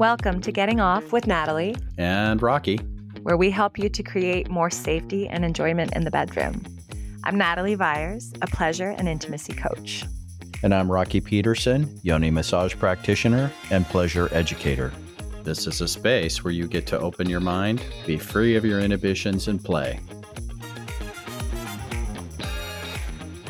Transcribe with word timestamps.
Welcome 0.00 0.40
to 0.40 0.50
Getting 0.50 0.80
Off 0.80 1.12
with 1.12 1.26
Natalie, 1.26 1.76
and 1.98 2.40
Rocky. 2.40 2.78
where 3.22 3.36
we 3.36 3.50
help 3.50 3.78
you 3.78 3.90
to 3.90 4.02
create 4.02 4.48
more 4.48 4.70
safety 4.70 5.28
and 5.28 5.44
enjoyment 5.44 5.94
in 5.94 6.04
the 6.04 6.10
bedroom. 6.10 6.64
I'm 7.22 7.36
Natalie 7.36 7.74
Vyers, 7.74 8.32
a 8.40 8.46
pleasure 8.46 8.94
and 8.96 9.06
intimacy 9.06 9.52
coach. 9.52 10.06
And 10.62 10.74
I'm 10.74 10.90
Rocky 10.90 11.20
Peterson, 11.20 12.00
yoni 12.02 12.30
massage 12.30 12.74
practitioner 12.76 13.52
and 13.70 13.84
pleasure 13.84 14.30
educator. 14.32 14.90
This 15.42 15.66
is 15.66 15.82
a 15.82 15.86
space 15.86 16.42
where 16.42 16.54
you 16.54 16.66
get 16.66 16.86
to 16.86 16.98
open 16.98 17.28
your 17.28 17.40
mind, 17.40 17.84
be 18.06 18.16
free 18.16 18.56
of 18.56 18.64
your 18.64 18.80
inhibitions, 18.80 19.48
and 19.48 19.62
play. 19.62 20.00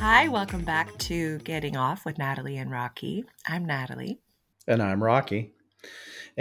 Hi, 0.00 0.26
welcome 0.26 0.64
back 0.64 0.98
to 0.98 1.38
Getting 1.44 1.76
Off 1.76 2.04
with 2.04 2.18
Natalie 2.18 2.56
and 2.56 2.72
Rocky. 2.72 3.24
I'm 3.46 3.64
Natalie. 3.64 4.18
And 4.66 4.82
I'm 4.82 5.00
Rocky. 5.00 5.54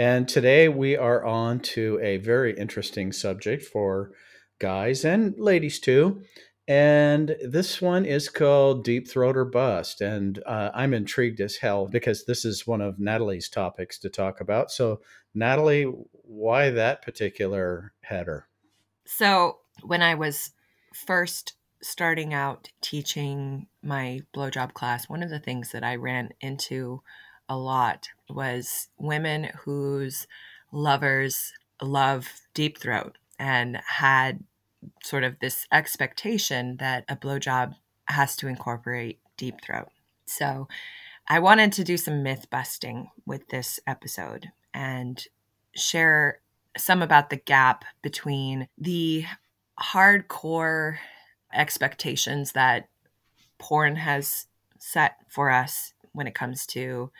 And 0.00 0.26
today 0.26 0.66
we 0.66 0.96
are 0.96 1.26
on 1.26 1.60
to 1.60 2.00
a 2.02 2.16
very 2.16 2.56
interesting 2.56 3.12
subject 3.12 3.62
for 3.62 4.12
guys 4.58 5.04
and 5.04 5.38
ladies 5.38 5.78
too. 5.78 6.22
And 6.66 7.36
this 7.46 7.82
one 7.82 8.06
is 8.06 8.30
called 8.30 8.82
Deep 8.82 9.06
Throat 9.06 9.36
or 9.36 9.44
Bust. 9.44 10.00
And 10.00 10.42
uh, 10.46 10.70
I'm 10.72 10.94
intrigued 10.94 11.38
as 11.42 11.56
hell 11.56 11.86
because 11.86 12.24
this 12.24 12.46
is 12.46 12.66
one 12.66 12.80
of 12.80 12.98
Natalie's 12.98 13.50
topics 13.50 13.98
to 13.98 14.08
talk 14.08 14.40
about. 14.40 14.70
So, 14.70 15.02
Natalie, 15.34 15.82
why 15.82 16.70
that 16.70 17.02
particular 17.02 17.92
header? 18.00 18.48
So, 19.04 19.58
when 19.82 20.00
I 20.00 20.14
was 20.14 20.52
first 20.94 21.56
starting 21.82 22.32
out 22.32 22.70
teaching 22.80 23.66
my 23.82 24.22
blowjob 24.34 24.72
class, 24.72 25.10
one 25.10 25.22
of 25.22 25.28
the 25.28 25.40
things 25.40 25.72
that 25.72 25.84
I 25.84 25.96
ran 25.96 26.30
into 26.40 27.02
a 27.50 27.58
lot 27.58 28.08
was 28.30 28.88
women 28.96 29.50
whose 29.64 30.26
lovers 30.72 31.52
love 31.82 32.28
deep 32.54 32.78
throat 32.78 33.18
and 33.38 33.78
had 33.86 34.44
sort 35.02 35.24
of 35.24 35.38
this 35.40 35.66
expectation 35.72 36.76
that 36.78 37.04
a 37.08 37.16
blowjob 37.16 37.74
has 38.06 38.36
to 38.36 38.46
incorporate 38.46 39.18
deep 39.36 39.56
throat. 39.62 39.88
So 40.26 40.68
I 41.28 41.40
wanted 41.40 41.72
to 41.72 41.84
do 41.84 41.96
some 41.96 42.22
myth 42.22 42.46
busting 42.50 43.10
with 43.26 43.48
this 43.48 43.80
episode 43.86 44.50
and 44.72 45.22
share 45.74 46.40
some 46.78 47.02
about 47.02 47.30
the 47.30 47.36
gap 47.36 47.84
between 48.00 48.68
the 48.78 49.24
hardcore 49.80 50.98
expectations 51.52 52.52
that 52.52 52.88
porn 53.58 53.96
has 53.96 54.46
set 54.78 55.16
for 55.28 55.50
us 55.50 55.92
when 56.12 56.26
it 56.26 56.34
comes 56.34 56.66
to 56.66 57.10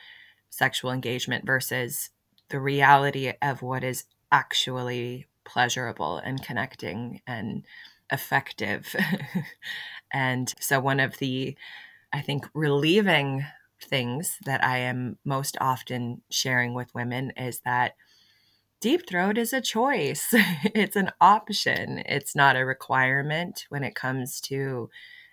sexual 0.51 0.91
engagement 0.91 1.45
versus 1.45 2.11
the 2.49 2.59
reality 2.59 3.33
of 3.41 3.63
what 3.63 3.83
is 3.83 4.03
actually 4.31 5.25
pleasurable 5.43 6.17
and 6.17 6.43
connecting 6.43 7.21
and 7.25 7.65
effective. 8.11 8.95
and 10.13 10.53
so, 10.59 10.79
one 10.79 10.99
of 10.99 11.17
the, 11.17 11.55
I 12.13 12.21
think, 12.21 12.47
relieving 12.53 13.45
things 13.81 14.37
that 14.45 14.63
I 14.63 14.77
am 14.77 15.17
most 15.25 15.57
often 15.59 16.21
sharing 16.29 16.75
with 16.75 16.93
women 16.93 17.31
is 17.35 17.61
that 17.65 17.95
deep 18.79 19.07
throat 19.07 19.37
is 19.37 19.53
a 19.53 19.61
choice, 19.61 20.27
it's 20.33 20.95
an 20.95 21.11
option, 21.19 22.03
it's 22.05 22.35
not 22.35 22.55
a 22.55 22.65
requirement 22.65 23.65
when 23.69 23.83
it 23.83 23.95
comes 23.95 24.39
to 24.41 24.89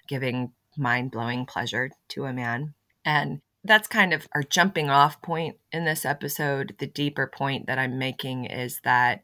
giving 0.07 0.53
mind 0.77 1.11
blowing 1.11 1.45
pleasure 1.45 1.91
to 2.09 2.25
a 2.25 2.33
man. 2.33 2.75
And 3.05 3.41
that's 3.65 3.89
kind 3.89 4.13
of 4.13 4.27
our 4.35 4.43
jumping 4.43 4.89
off 4.89 5.21
point 5.23 5.57
in 5.73 5.85
this 5.85 6.05
episode. 6.05 6.77
The 6.79 6.87
deeper 6.87 7.27
point 7.27 7.67
that 7.67 7.79
I'm 7.79 7.99
making 7.99 8.47
is 8.47 8.81
that 8.85 9.23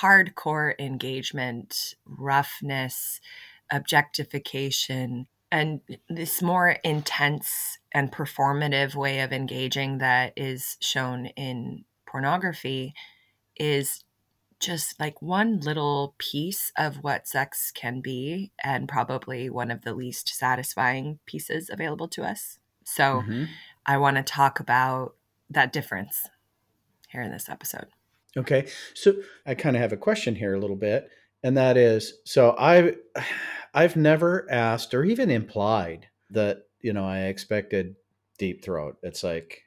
hardcore 0.00 0.74
engagement, 0.78 1.94
roughness, 2.04 3.20
objectification, 3.70 5.26
and 5.50 5.80
this 6.08 6.40
more 6.40 6.76
intense 6.84 7.78
and 7.92 8.12
performative 8.12 8.94
way 8.94 9.20
of 9.20 9.32
engaging 9.32 9.98
that 9.98 10.32
is 10.36 10.76
shown 10.80 11.26
in 11.26 11.84
pornography 12.06 12.94
is 13.56 14.04
just 14.60 14.98
like 15.00 15.20
one 15.20 15.58
little 15.58 16.14
piece 16.18 16.70
of 16.78 16.96
what 17.02 17.26
sex 17.26 17.72
can 17.74 18.00
be, 18.00 18.52
and 18.62 18.88
probably 18.88 19.50
one 19.50 19.70
of 19.70 19.82
the 19.82 19.92
least 19.92 20.28
satisfying 20.28 21.18
pieces 21.26 21.68
available 21.70 22.06
to 22.06 22.22
us. 22.22 22.58
So, 22.84 23.22
mm-hmm. 23.22 23.44
I 23.86 23.96
want 23.98 24.16
to 24.16 24.22
talk 24.22 24.60
about 24.60 25.14
that 25.50 25.72
difference 25.72 26.28
here 27.08 27.22
in 27.22 27.30
this 27.30 27.48
episode. 27.48 27.86
Okay. 28.36 28.68
So, 28.94 29.14
I 29.46 29.54
kind 29.54 29.76
of 29.76 29.82
have 29.82 29.92
a 29.92 29.96
question 29.96 30.34
here 30.34 30.54
a 30.54 30.60
little 30.60 30.76
bit, 30.76 31.10
and 31.42 31.56
that 31.56 31.76
is 31.76 32.14
so 32.24 32.56
I've 32.58 32.96
I've 33.74 33.96
never 33.96 34.46
asked 34.50 34.92
or 34.92 35.02
even 35.02 35.30
implied 35.30 36.08
that, 36.28 36.66
you 36.82 36.92
know, 36.92 37.06
I 37.06 37.20
expected 37.20 37.96
deep 38.36 38.62
throat. 38.62 38.98
It's 39.02 39.24
like 39.24 39.62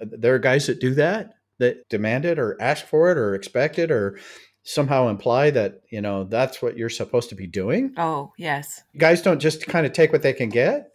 there 0.00 0.34
are 0.34 0.38
guys 0.38 0.66
that 0.68 0.80
do 0.80 0.94
that 0.94 1.34
that 1.58 1.88
demand 1.88 2.24
it 2.24 2.38
or 2.38 2.56
ask 2.60 2.86
for 2.86 3.10
it 3.10 3.18
or 3.18 3.34
expect 3.34 3.78
it 3.78 3.90
or 3.90 4.18
somehow 4.62 5.08
imply 5.08 5.50
that 5.50 5.80
you 5.90 6.00
know 6.00 6.24
that's 6.24 6.60
what 6.60 6.76
you're 6.76 6.88
supposed 6.88 7.28
to 7.28 7.34
be 7.34 7.46
doing 7.46 7.92
oh 7.96 8.32
yes 8.36 8.82
guys 8.96 9.22
don't 9.22 9.40
just 9.40 9.66
kind 9.66 9.86
of 9.86 9.92
take 9.92 10.12
what 10.12 10.22
they 10.22 10.32
can 10.32 10.48
get 10.48 10.92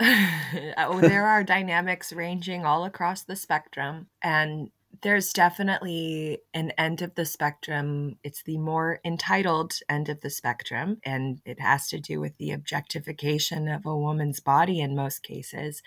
oh, 0.78 1.00
there 1.00 1.26
are 1.26 1.42
dynamics 1.42 2.12
ranging 2.12 2.64
all 2.64 2.84
across 2.84 3.22
the 3.22 3.36
spectrum 3.36 4.06
and 4.22 4.70
there's 5.02 5.32
definitely 5.32 6.38
an 6.54 6.72
end 6.72 7.02
of 7.02 7.14
the 7.14 7.24
spectrum. 7.24 8.16
It's 8.24 8.42
the 8.42 8.58
more 8.58 9.00
entitled 9.04 9.74
end 9.88 10.08
of 10.08 10.22
the 10.22 10.30
spectrum, 10.30 10.98
and 11.04 11.40
it 11.44 11.60
has 11.60 11.88
to 11.88 12.00
do 12.00 12.18
with 12.18 12.36
the 12.38 12.50
objectification 12.50 13.68
of 13.68 13.86
a 13.86 13.96
woman's 13.96 14.40
body 14.40 14.80
in 14.80 14.96
most 14.96 15.22
cases 15.22 15.82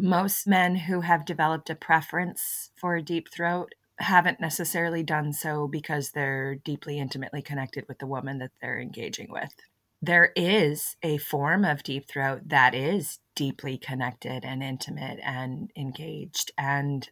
most 0.00 0.46
men 0.46 0.76
who 0.76 1.02
have 1.02 1.24
developed 1.24 1.70
a 1.70 1.74
preference 1.74 2.70
for 2.76 2.96
a 2.96 3.02
deep 3.02 3.30
throat 3.30 3.74
haven't 3.98 4.40
necessarily 4.40 5.02
done 5.02 5.32
so 5.32 5.68
because 5.68 6.10
they're 6.10 6.54
deeply 6.54 6.98
intimately 6.98 7.42
connected 7.42 7.86
with 7.86 7.98
the 7.98 8.06
woman 8.06 8.38
that 8.38 8.50
they're 8.60 8.80
engaging 8.80 9.30
with. 9.30 9.54
There 10.02 10.32
is 10.34 10.96
a 11.02 11.18
form 11.18 11.64
of 11.64 11.82
deep 11.82 12.08
throat 12.08 12.42
that 12.46 12.74
is 12.74 13.18
deeply 13.34 13.76
connected 13.76 14.44
and 14.44 14.62
intimate 14.62 15.20
and 15.22 15.70
engaged 15.76 16.52
and 16.56 17.08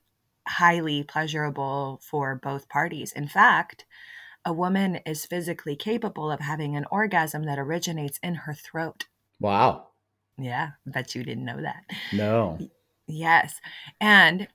highly 0.47 1.03
pleasurable 1.03 2.00
for 2.03 2.34
both 2.34 2.69
parties. 2.69 3.12
In 3.12 3.28
fact, 3.28 3.84
a 4.44 4.53
woman 4.53 5.00
is 5.04 5.27
physically 5.27 5.77
capable 5.77 6.31
of 6.31 6.41
having 6.41 6.77
an 6.77 6.87
orgasm 6.91 7.43
that 7.44 7.59
originates 7.59 8.19
in 8.22 8.34
her 8.34 8.54
throat. 8.54 9.06
Wow. 9.38 9.88
Yeah, 10.38 10.71
bet 10.87 11.15
you 11.15 11.25
didn't 11.25 11.44
know 11.44 11.60
that. 11.60 11.84
No. 12.12 12.59
Yes. 13.06 13.60
And 14.00 14.48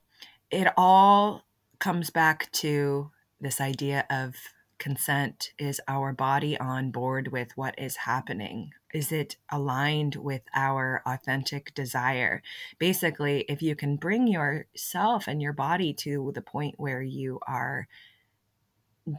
it 0.50 0.68
all 0.76 1.44
comes 1.78 2.10
back 2.10 2.50
to 2.52 3.10
this 3.40 3.60
idea 3.60 4.06
of 4.10 4.34
consent. 4.78 5.52
Is 5.58 5.80
our 5.88 6.12
body 6.12 6.58
on 6.58 6.90
board 6.90 7.28
with 7.28 7.56
what 7.56 7.78
is 7.78 7.96
happening? 7.96 8.70
Is 8.92 9.10
it 9.12 9.36
aligned 9.50 10.16
with 10.16 10.42
our 10.54 11.02
authentic 11.06 11.74
desire? 11.74 12.42
Basically, 12.78 13.44
if 13.48 13.62
you 13.62 13.74
can 13.74 13.96
bring 13.96 14.26
yourself 14.26 15.26
and 15.26 15.42
your 15.42 15.52
body 15.52 15.92
to 15.94 16.32
the 16.34 16.42
point 16.42 16.74
where 16.78 17.02
you 17.02 17.40
are 17.46 17.88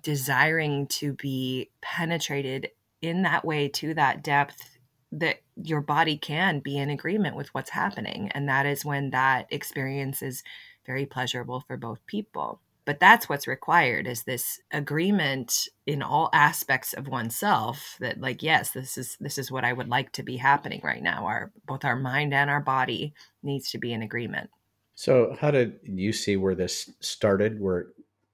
desiring 0.03 0.87
to 0.87 1.13
be 1.13 1.69
penetrated 1.81 2.71
in 3.01 3.21
that 3.23 3.45
way 3.45 3.67
to 3.67 3.93
that 3.93 4.23
depth 4.23 4.77
that 5.11 5.41
your 5.55 5.81
body 5.81 6.17
can 6.17 6.59
be 6.59 6.77
in 6.77 6.89
agreement 6.89 7.35
with 7.35 7.53
what's 7.53 7.69
happening. 7.69 8.29
And 8.33 8.49
that 8.49 8.65
is 8.65 8.83
when 8.83 9.11
that 9.11 9.47
experience 9.49 10.21
is 10.21 10.43
very 10.85 11.05
pleasurable 11.05 11.63
for 11.67 11.77
both 11.77 12.05
people. 12.05 12.59
But 12.85 12.99
that's 12.99 13.27
what's 13.27 13.47
required 13.47 14.07
is 14.07 14.23
this 14.23 14.59
agreement 14.71 15.67
in 15.87 16.03
all 16.03 16.29
aspects 16.33 16.93
of 16.93 17.07
oneself 17.07 17.97
that 17.99 18.21
like 18.21 18.43
yes 18.43 18.71
this 18.71 18.97
is 18.97 19.17
this 19.19 19.37
is 19.39 19.51
what 19.51 19.65
I 19.65 19.73
would 19.73 19.89
like 19.89 20.11
to 20.13 20.23
be 20.23 20.37
happening 20.37 20.81
right 20.83 21.01
now 21.01 21.25
our 21.25 21.51
both 21.65 21.83
our 21.83 21.95
mind 21.95 22.33
and 22.33 22.49
our 22.49 22.61
body 22.61 23.13
needs 23.41 23.71
to 23.71 23.79
be 23.79 23.91
in 23.91 24.03
agreement. 24.03 24.51
So 24.93 25.35
how 25.39 25.51
did 25.51 25.79
you 25.83 26.13
see 26.13 26.37
where 26.37 26.55
this 26.55 26.89
started 27.01 27.59
where 27.59 27.79
it 27.79 27.87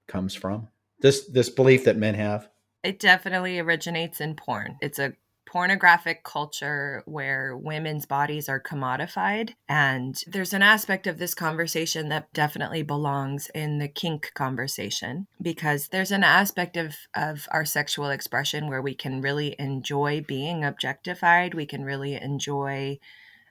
comes 0.06 0.34
from? 0.34 0.68
This 1.00 1.26
this 1.26 1.48
belief 1.48 1.84
that 1.84 1.96
men 1.96 2.14
have? 2.14 2.48
It 2.84 2.98
definitely 2.98 3.58
originates 3.58 4.20
in 4.20 4.34
porn. 4.34 4.76
It's 4.80 4.98
a 4.98 5.14
pornographic 5.52 6.24
culture 6.24 7.02
where 7.04 7.54
women's 7.54 8.06
bodies 8.06 8.48
are 8.48 8.58
commodified. 8.58 9.50
And 9.68 10.18
there's 10.26 10.54
an 10.54 10.62
aspect 10.62 11.06
of 11.06 11.18
this 11.18 11.34
conversation 11.34 12.08
that 12.08 12.32
definitely 12.32 12.82
belongs 12.82 13.50
in 13.54 13.76
the 13.76 13.86
kink 13.86 14.32
conversation 14.32 15.26
because 15.42 15.88
there's 15.88 16.10
an 16.10 16.24
aspect 16.24 16.78
of, 16.78 16.96
of 17.14 17.46
our 17.50 17.66
sexual 17.66 18.08
expression 18.08 18.66
where 18.66 18.80
we 18.80 18.94
can 18.94 19.20
really 19.20 19.54
enjoy 19.58 20.24
being 20.26 20.64
objectified. 20.64 21.52
We 21.52 21.66
can 21.66 21.84
really 21.84 22.14
enjoy 22.14 22.98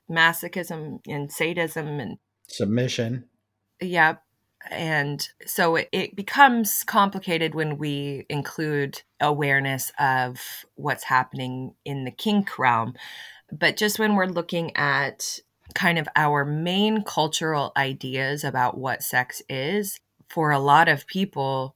masochism 0.09 1.01
and 1.07 1.31
sadism 1.31 1.99
and 1.99 2.17
submission. 2.47 3.25
Yeah. 3.79 4.15
And 4.69 5.27
so 5.45 5.75
it, 5.75 5.89
it, 5.91 6.15
becomes 6.15 6.83
complicated 6.83 7.55
when 7.55 7.77
we 7.77 8.25
include 8.29 9.01
awareness 9.19 9.91
of 9.99 10.65
what's 10.75 11.03
happening 11.03 11.73
in 11.83 12.05
the 12.05 12.11
kink 12.11 12.57
realm. 12.57 12.93
But 13.51 13.75
just 13.75 13.99
when 13.99 14.15
we're 14.15 14.27
looking 14.27 14.75
at 14.77 15.39
kind 15.73 15.97
of 15.97 16.07
our 16.15 16.45
main 16.45 17.03
cultural 17.03 17.71
ideas 17.75 18.43
about 18.43 18.77
what 18.77 19.03
sex 19.03 19.41
is, 19.49 19.99
for 20.29 20.51
a 20.51 20.59
lot 20.59 20.87
of 20.87 21.07
people, 21.07 21.75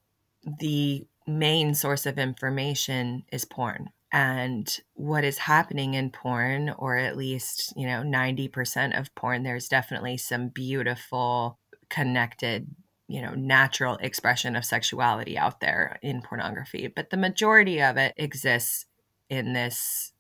the 0.60 1.06
main 1.28 1.74
source 1.74 2.06
of 2.06 2.18
information 2.18 3.24
is 3.32 3.46
porn. 3.46 3.90
And 4.12 4.80
what 4.94 5.26
is 5.26 5.40
happening 5.40 5.94
in 5.94 6.10
porn, 6.10 6.74
or 6.78 6.96
at 6.96 7.18
least, 7.18 7.74
you 7.76 7.86
know, 7.86 8.02
90% 8.02 8.98
of 8.98 9.14
porn, 9.14 9.44
there's 9.44 9.68
definitely 9.68 10.16
some 10.16 10.48
beautiful, 10.48 11.60
connected, 11.90 12.68
you 13.08 13.22
know, 13.22 13.34
natural 13.34 13.98
expression 13.98 14.56
of 14.56 14.66
sexuality 14.66 15.38
out 15.38 15.60
there 15.60 16.00
in 16.02 16.22
pornography. 16.22 16.88
But 16.88 17.10
the 17.10 17.18
majority 17.18 17.82
of 17.82 17.98
it 17.98 18.14
exists 18.18 18.86
in 19.30 19.54
this 19.54 20.14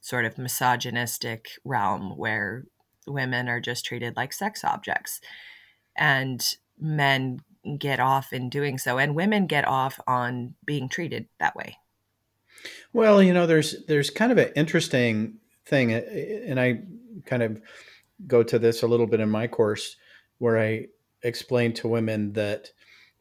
sort 0.00 0.24
of 0.24 0.38
misogynistic 0.38 1.50
realm 1.64 2.16
where 2.16 2.64
women 3.06 3.48
are 3.48 3.60
just 3.60 3.84
treated 3.84 4.16
like 4.16 4.32
sex 4.32 4.64
objects. 4.64 5.20
And 5.96 6.56
men 6.78 7.40
get 7.78 8.00
off 8.00 8.32
in 8.32 8.48
doing 8.48 8.78
so 8.78 8.98
and 8.98 9.14
women 9.14 9.46
get 9.46 9.66
off 9.66 10.00
on 10.06 10.54
being 10.64 10.88
treated 10.88 11.26
that 11.38 11.54
way 11.54 11.76
well 12.92 13.22
you 13.22 13.34
know 13.34 13.46
there's 13.46 13.84
there's 13.86 14.08
kind 14.08 14.32
of 14.32 14.38
an 14.38 14.50
interesting 14.56 15.34
thing 15.66 15.92
uh, 15.92 16.00
and 16.46 16.58
i 16.58 16.80
kind 17.26 17.42
of 17.42 17.60
go 18.26 18.42
to 18.42 18.58
this 18.58 18.82
a 18.82 18.86
little 18.86 19.06
bit 19.06 19.20
in 19.20 19.28
my 19.28 19.46
course 19.46 19.96
where 20.38 20.58
i 20.58 20.86
explain 21.22 21.72
to 21.72 21.88
women 21.88 22.32
that 22.34 22.70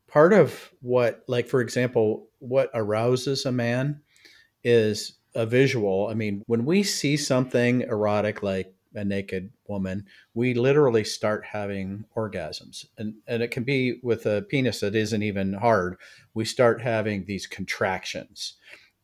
part 0.08 0.34
of 0.34 0.72
what 0.82 1.24
like 1.28 1.48
for 1.48 1.62
example 1.62 2.28
what 2.40 2.72
arouses 2.74 3.46
a 3.46 3.52
man 3.52 4.02
is 4.64 5.20
a 5.36 5.46
visual 5.46 6.08
i 6.10 6.14
mean 6.14 6.42
when 6.48 6.66
we 6.66 6.82
see 6.82 7.16
something 7.16 7.82
erotic 7.82 8.42
like 8.42 8.74
a 8.96 9.06
naked 9.06 9.52
woman, 9.68 10.06
we 10.34 10.54
literally 10.54 11.04
start 11.04 11.46
having 11.46 12.06
orgasms. 12.16 12.86
And, 12.98 13.16
and 13.28 13.44
it 13.44 13.52
can 13.52 13.64
be 13.64 14.00
with 14.04 14.26
a 14.26 14.44
penis 14.44 14.80
that 14.80 14.96
isn't 14.96 15.24
even 15.24 15.54
hard. 15.54 15.98
We 16.34 16.46
start 16.46 16.82
having 16.82 17.26
these 17.26 17.48
contractions 17.48 18.56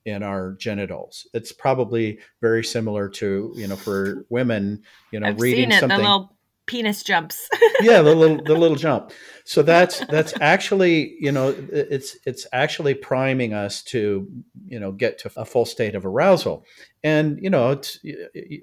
in 0.05 0.23
our 0.23 0.53
genitals. 0.53 1.27
It's 1.33 1.51
probably 1.51 2.19
very 2.41 2.63
similar 2.63 3.09
to, 3.09 3.53
you 3.55 3.67
know, 3.67 3.75
for 3.75 4.25
women, 4.29 4.83
you 5.11 5.19
know, 5.19 5.27
I've 5.27 5.39
reading 5.39 5.71
something. 5.71 6.29
Penis 6.65 7.03
jumps. 7.03 7.47
yeah, 7.81 8.01
the 8.01 8.15
little 8.15 8.43
the 8.43 8.55
little 8.55 8.77
jump. 8.77 9.11
So 9.43 9.61
that's 9.61 9.99
that's 10.07 10.33
actually 10.41 11.15
you 11.19 11.31
know 11.31 11.55
it's 11.71 12.17
it's 12.25 12.47
actually 12.51 12.95
priming 12.95 13.53
us 13.53 13.83
to 13.83 14.27
you 14.65 14.79
know 14.79 14.91
get 14.91 15.19
to 15.19 15.31
a 15.35 15.45
full 15.45 15.65
state 15.65 15.95
of 15.95 16.05
arousal, 16.05 16.65
and 17.03 17.39
you 17.41 17.49
know 17.49 17.71
it's 17.71 17.99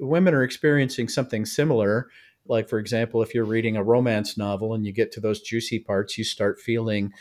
women 0.00 0.34
are 0.34 0.43
experiencing 0.43 1.08
something 1.08 1.44
similar. 1.44 2.08
Like 2.46 2.69
for 2.69 2.78
example, 2.78 3.22
if 3.22 3.34
you're 3.34 3.44
reading 3.44 3.76
a 3.76 3.84
romance 3.84 4.37
novel 4.37 4.75
and 4.75 4.84
you 4.84 4.93
get 4.93 5.12
to 5.12 5.20
those 5.20 5.40
juicy 5.40 5.78
parts, 5.78 6.19
you 6.19 6.25
start 6.25 6.60
feeling 6.60 7.12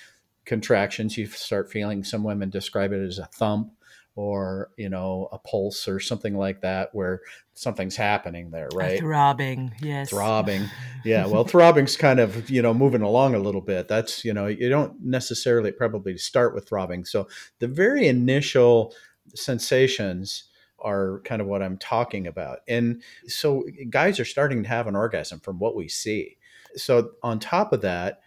contractions. 0.45 1.17
You 1.17 1.27
start 1.27 1.71
feeling 1.71 2.03
some 2.03 2.23
women 2.23 2.49
describe 2.49 2.91
it 2.91 3.05
as 3.05 3.19
a 3.19 3.25
thump 3.27 3.71
or 4.15 4.71
you 4.77 4.89
know 4.89 5.29
a 5.31 5.39
pulse 5.39 5.87
or 5.87 5.99
something 5.99 6.35
like 6.35 6.61
that 6.61 6.89
where 6.93 7.21
something's 7.53 7.95
happening 7.95 8.51
there 8.51 8.67
right? 8.73 8.97
a 8.97 8.99
throbbing 8.99 9.73
yes. 9.81 10.09
Throbbing. 10.09 10.65
Yeah 11.03 11.25
well 11.25 11.43
throbbing's 11.43 11.97
kind 11.97 12.19
of 12.19 12.47
you 12.49 12.61
know 12.61 12.75
moving 12.75 13.01
along 13.01 13.33
a 13.33 13.39
little 13.39 13.61
bit. 13.61 13.87
That's 13.87 14.23
you 14.23 14.33
know 14.33 14.47
you 14.47 14.69
don't 14.69 15.01
necessarily 15.01 15.71
probably 15.71 16.17
start 16.17 16.53
with 16.53 16.67
throbbing. 16.67 17.05
So 17.05 17.27
the 17.59 17.67
very 17.67 18.07
initial 18.07 18.93
sensations 19.33 20.45
are 20.83 21.21
kind 21.25 21.41
of 21.41 21.47
what 21.47 21.61
i'm 21.61 21.77
talking 21.77 22.27
about. 22.27 22.59
And 22.67 23.01
so 23.27 23.63
guys 23.89 24.19
are 24.19 24.25
starting 24.25 24.63
to 24.63 24.69
have 24.69 24.87
an 24.87 24.95
orgasm 24.95 25.39
from 25.39 25.59
what 25.59 25.75
we 25.75 25.87
see. 25.87 26.37
So 26.75 27.11
on 27.23 27.39
top 27.39 27.73
of 27.73 27.81
that 27.81 28.21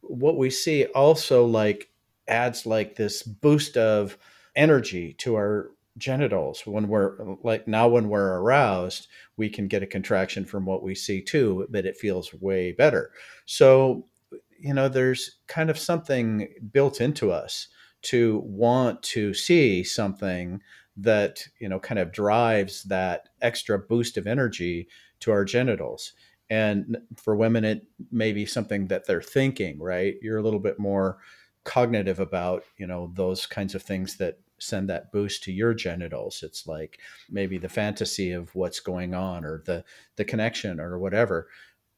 what 0.00 0.36
we 0.36 0.50
see 0.50 0.86
also 0.86 1.44
like 1.44 1.90
adds 2.26 2.66
like 2.66 2.96
this 2.96 3.22
boost 3.22 3.76
of 3.76 4.18
energy 4.58 5.14
to 5.14 5.36
our 5.36 5.70
genitals. 5.96 6.66
When 6.66 6.88
we're 6.88 7.16
like 7.42 7.66
now 7.66 7.88
when 7.88 8.08
we're 8.08 8.38
aroused 8.38 9.08
we 9.36 9.48
can 9.48 9.68
get 9.68 9.82
a 9.82 9.86
contraction 9.86 10.44
from 10.44 10.64
what 10.64 10.82
we 10.82 10.94
see 10.94 11.22
too 11.22 11.66
but 11.70 11.86
it 11.86 11.96
feels 11.96 12.32
way 12.34 12.72
better. 12.72 13.10
So 13.46 14.06
you 14.58 14.74
know 14.74 14.88
there's 14.88 15.38
kind 15.46 15.70
of 15.70 15.78
something 15.78 16.48
built 16.72 17.00
into 17.00 17.30
us 17.30 17.68
to 18.00 18.42
want 18.44 19.02
to 19.02 19.34
see 19.34 19.82
something 19.82 20.60
that 20.96 21.42
you 21.60 21.68
know 21.68 21.80
kind 21.80 21.98
of 21.98 22.12
drives 22.12 22.84
that 22.84 23.28
extra 23.40 23.78
boost 23.78 24.16
of 24.16 24.26
energy 24.26 24.88
to 25.20 25.32
our 25.32 25.44
genitals. 25.44 26.12
And 26.50 26.98
for 27.16 27.36
women 27.36 27.64
it 27.64 27.86
may 28.10 28.32
be 28.32 28.46
something 28.46 28.86
that 28.88 29.06
they're 29.06 29.22
thinking 29.22 29.80
right? 29.80 30.14
You're 30.22 30.38
a 30.38 30.42
little 30.42 30.60
bit 30.60 30.78
more 30.78 31.18
cognitive 31.64 32.20
about 32.20 32.62
you 32.78 32.86
know 32.86 33.10
those 33.14 33.46
kinds 33.46 33.74
of 33.74 33.82
things 33.82 34.16
that 34.16 34.38
send 34.58 34.88
that 34.88 35.12
boost 35.12 35.42
to 35.44 35.52
your 35.52 35.74
genitals. 35.74 36.42
It's 36.42 36.66
like 36.66 36.98
maybe 37.30 37.58
the 37.58 37.68
fantasy 37.68 38.32
of 38.32 38.54
what's 38.54 38.80
going 38.80 39.14
on 39.14 39.44
or 39.44 39.62
the 39.66 39.84
the 40.16 40.24
connection 40.24 40.80
or 40.80 40.98
whatever. 40.98 41.48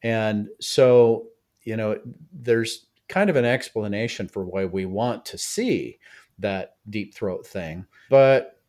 And 0.03 0.49
so 0.59 1.27
you 1.63 1.75
know 1.75 1.99
there's 2.31 2.87
kind 3.07 3.29
of 3.29 3.35
an 3.35 3.45
explanation 3.45 4.27
for 4.27 4.45
why 4.45 4.65
we 4.65 4.85
want 4.85 5.25
to 5.25 5.37
see 5.37 5.99
that 6.39 6.75
deep 6.89 7.13
throat 7.13 7.45
thing. 7.45 7.85
But 8.09 8.59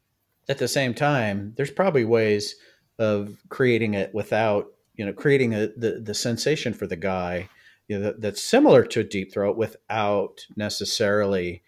at 0.49 0.59
the 0.59 0.69
same 0.69 0.95
time 0.95 1.55
there's 1.57 1.71
probably 1.71 2.05
ways 2.05 2.57
of 2.99 3.37
creating 3.49 3.95
it 3.95 4.13
without 4.15 4.73
you 4.95 5.07
know 5.07 5.13
creating 5.13 5.55
a, 5.55 5.69
the 5.77 6.01
the 6.05 6.15
sensation 6.15 6.75
for 6.75 6.87
the 6.87 6.97
guy 6.97 7.49
you 7.89 7.99
know, 7.99 8.05
that, 8.05 8.21
that's 8.21 8.43
similar 8.43 8.85
to 8.85 9.01
a 9.01 9.05
deep 9.05 9.33
throat 9.33 9.57
without 9.57 10.47
necessarily 10.57 11.63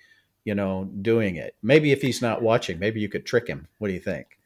you 0.45 0.55
know, 0.55 0.85
doing 1.01 1.37
it. 1.37 1.57
Maybe 1.63 1.93
if 1.93 2.03
he's 2.03 2.21
not 2.21 2.43
watching, 2.43 2.79
maybe 2.79 3.01
you 3.01 3.09
could 3.09 3.25
trick 3.25 3.49
him. 3.49 3.67
What 3.79 3.89
do 3.89 3.95
you 3.95 4.01
think? 4.01 4.39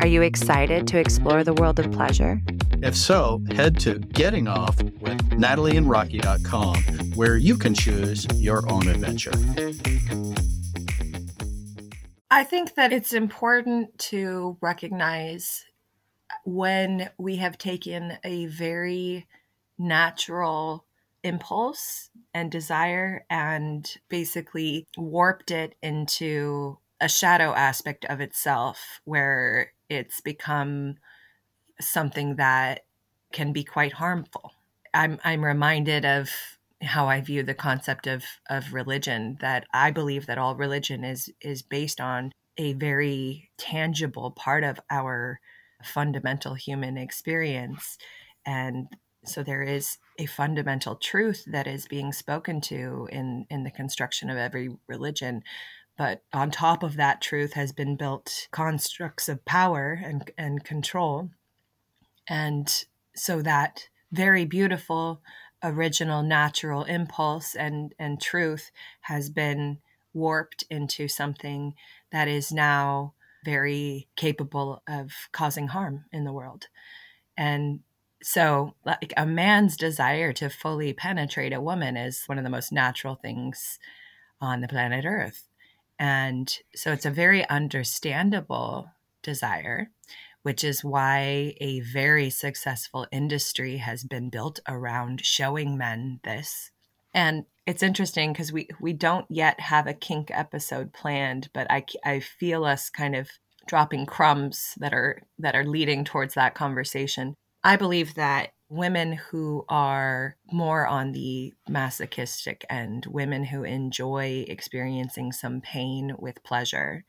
Are 0.00 0.06
you 0.06 0.22
excited 0.22 0.86
to 0.88 0.98
explore 0.98 1.42
the 1.44 1.54
world 1.54 1.78
of 1.78 1.90
pleasure? 1.92 2.40
If 2.82 2.96
so, 2.96 3.42
head 3.52 3.78
to 3.80 3.98
Getting 3.98 4.48
Off 4.48 4.80
with 4.82 5.18
NatalieandRocky.com, 5.30 6.76
where 7.14 7.36
you 7.36 7.56
can 7.56 7.74
choose 7.74 8.26
your 8.34 8.70
own 8.70 8.86
adventure. 8.88 9.32
I 12.30 12.44
think 12.44 12.74
that 12.74 12.92
it's 12.92 13.12
important 13.12 13.98
to 14.10 14.56
recognize 14.60 15.64
when 16.44 17.10
we 17.18 17.36
have 17.36 17.58
taken 17.58 18.18
a 18.24 18.46
very 18.46 19.26
natural 19.78 20.85
impulse 21.26 22.08
and 22.32 22.50
desire 22.50 23.24
and 23.28 23.96
basically 24.08 24.86
warped 24.96 25.50
it 25.50 25.74
into 25.82 26.78
a 27.00 27.08
shadow 27.08 27.52
aspect 27.52 28.04
of 28.06 28.20
itself 28.20 29.00
where 29.04 29.72
it's 29.90 30.20
become 30.20 30.94
something 31.80 32.36
that 32.36 32.84
can 33.32 33.52
be 33.52 33.64
quite 33.64 33.94
harmful. 33.94 34.52
I'm 34.94 35.18
I'm 35.24 35.44
reminded 35.44 36.04
of 36.04 36.30
how 36.80 37.08
I 37.08 37.20
view 37.20 37.42
the 37.42 37.54
concept 37.54 38.06
of 38.06 38.24
of 38.48 38.72
religion 38.72 39.36
that 39.40 39.66
I 39.74 39.90
believe 39.90 40.26
that 40.26 40.38
all 40.38 40.54
religion 40.54 41.04
is 41.04 41.28
is 41.40 41.60
based 41.60 42.00
on 42.00 42.32
a 42.56 42.72
very 42.74 43.50
tangible 43.58 44.30
part 44.30 44.62
of 44.62 44.80
our 44.90 45.40
fundamental 45.82 46.54
human 46.54 46.96
experience 46.96 47.98
and 48.46 48.86
so 49.24 49.42
there 49.42 49.62
is 49.62 49.98
a 50.18 50.26
fundamental 50.26 50.96
truth 50.96 51.44
that 51.46 51.66
is 51.66 51.86
being 51.86 52.12
spoken 52.12 52.60
to 52.60 53.08
in 53.10 53.46
in 53.50 53.64
the 53.64 53.70
construction 53.70 54.30
of 54.30 54.36
every 54.36 54.76
religion 54.86 55.42
but 55.96 56.22
on 56.32 56.50
top 56.50 56.82
of 56.82 56.96
that 56.96 57.20
truth 57.20 57.54
has 57.54 57.72
been 57.72 57.96
built 57.96 58.48
constructs 58.50 59.28
of 59.28 59.44
power 59.44 60.00
and 60.04 60.30
and 60.36 60.62
control. 60.64 61.30
And 62.28 62.84
so 63.14 63.42
that 63.42 63.88
very 64.12 64.44
beautiful 64.44 65.22
original 65.62 66.22
natural 66.22 66.84
impulse 66.84 67.54
and 67.54 67.94
and 67.98 68.20
truth 68.20 68.70
has 69.02 69.30
been 69.30 69.78
warped 70.12 70.64
into 70.70 71.08
something 71.08 71.74
that 72.12 72.28
is 72.28 72.52
now 72.52 73.14
very 73.44 74.08
capable 74.16 74.82
of 74.88 75.12
causing 75.32 75.68
harm 75.68 76.04
in 76.12 76.24
the 76.24 76.32
world. 76.32 76.66
And 77.36 77.80
so 78.22 78.74
like 78.84 79.12
a 79.16 79.26
man's 79.26 79.76
desire 79.76 80.32
to 80.32 80.48
fully 80.48 80.92
penetrate 80.92 81.52
a 81.52 81.60
woman 81.60 81.96
is 81.96 82.24
one 82.26 82.38
of 82.38 82.44
the 82.44 82.50
most 82.50 82.72
natural 82.72 83.14
things 83.14 83.78
on 84.40 84.60
the 84.60 84.68
planet 84.68 85.04
earth 85.04 85.48
and 85.98 86.58
so 86.74 86.92
it's 86.92 87.06
a 87.06 87.10
very 87.10 87.48
understandable 87.48 88.90
desire 89.22 89.90
which 90.46 90.62
is 90.62 90.84
why 90.84 91.56
a 91.60 91.80
very 91.80 92.30
successful 92.30 93.04
industry 93.10 93.78
has 93.78 94.04
been 94.04 94.30
built 94.30 94.60
around 94.68 95.26
showing 95.26 95.76
men 95.76 96.20
this. 96.22 96.70
And 97.12 97.46
it's 97.66 97.82
interesting 97.82 98.32
because 98.32 98.52
we, 98.52 98.68
we 98.80 98.92
don't 98.92 99.26
yet 99.28 99.58
have 99.58 99.88
a 99.88 99.92
kink 99.92 100.30
episode 100.32 100.92
planned, 100.92 101.48
but 101.52 101.66
I, 101.68 101.84
I 102.04 102.20
feel 102.20 102.64
us 102.64 102.90
kind 102.90 103.16
of 103.16 103.28
dropping 103.66 104.06
crumbs 104.06 104.74
that 104.76 104.94
are 104.94 105.20
that 105.40 105.56
are 105.56 105.64
leading 105.64 106.04
towards 106.04 106.34
that 106.34 106.54
conversation. 106.54 107.34
I 107.66 107.74
believe 107.74 108.14
that 108.14 108.52
women 108.68 109.14
who 109.14 109.64
are 109.68 110.36
more 110.52 110.86
on 110.86 111.10
the 111.10 111.52
masochistic 111.68 112.64
end, 112.70 113.06
women 113.06 113.42
who 113.42 113.64
enjoy 113.64 114.44
experiencing 114.46 115.32
some 115.32 115.60
pain 115.60 116.14
with 116.16 116.44
pleasure, 116.44 117.04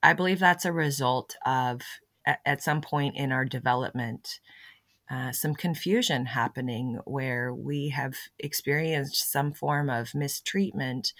I 0.00 0.12
believe 0.12 0.38
that's 0.38 0.64
a 0.64 0.72
result 0.72 1.34
of, 1.44 1.82
at 2.24 2.62
some 2.62 2.80
point 2.80 3.16
in 3.16 3.32
our 3.32 3.44
development, 3.44 4.38
uh, 5.10 5.32
some 5.32 5.56
confusion 5.56 6.26
happening 6.26 7.00
where 7.04 7.52
we 7.52 7.88
have 7.88 8.14
experienced 8.38 9.28
some 9.28 9.52
form 9.52 9.90
of 9.90 10.14
mistreatment 10.14 11.12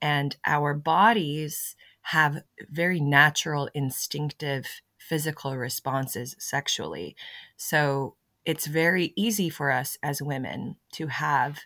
and 0.00 0.36
our 0.46 0.72
bodies 0.72 1.76
have 2.04 2.42
very 2.70 3.00
natural, 3.00 3.68
instinctive 3.74 4.80
physical 5.08 5.56
responses 5.56 6.34
sexually. 6.38 7.16
So 7.56 8.16
it's 8.44 8.66
very 8.66 9.12
easy 9.16 9.48
for 9.48 9.70
us 9.70 9.96
as 10.02 10.22
women 10.22 10.76
to 10.92 11.06
have 11.06 11.60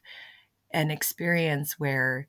an 0.72 0.90
experience 0.90 1.78
where 1.78 2.28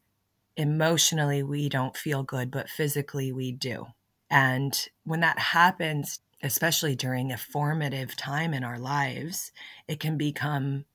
emotionally 0.56 1.44
we 1.44 1.70
don't 1.70 1.96
feel 1.98 2.24
good, 2.24 2.52
but 2.52 2.70
physically 2.70 3.32
we 3.32 3.52
do. 3.52 3.88
And 4.30 4.88
when 5.04 5.22
that 5.22 5.40
happens, 5.40 6.20
especially 6.44 6.96
during 6.96 7.32
a 7.32 7.38
formative 7.38 8.16
time 8.16 8.54
in 8.54 8.64
our 8.64 8.80
lives, 8.80 9.52
it 9.88 10.00
can 10.00 10.18
become 10.18 10.86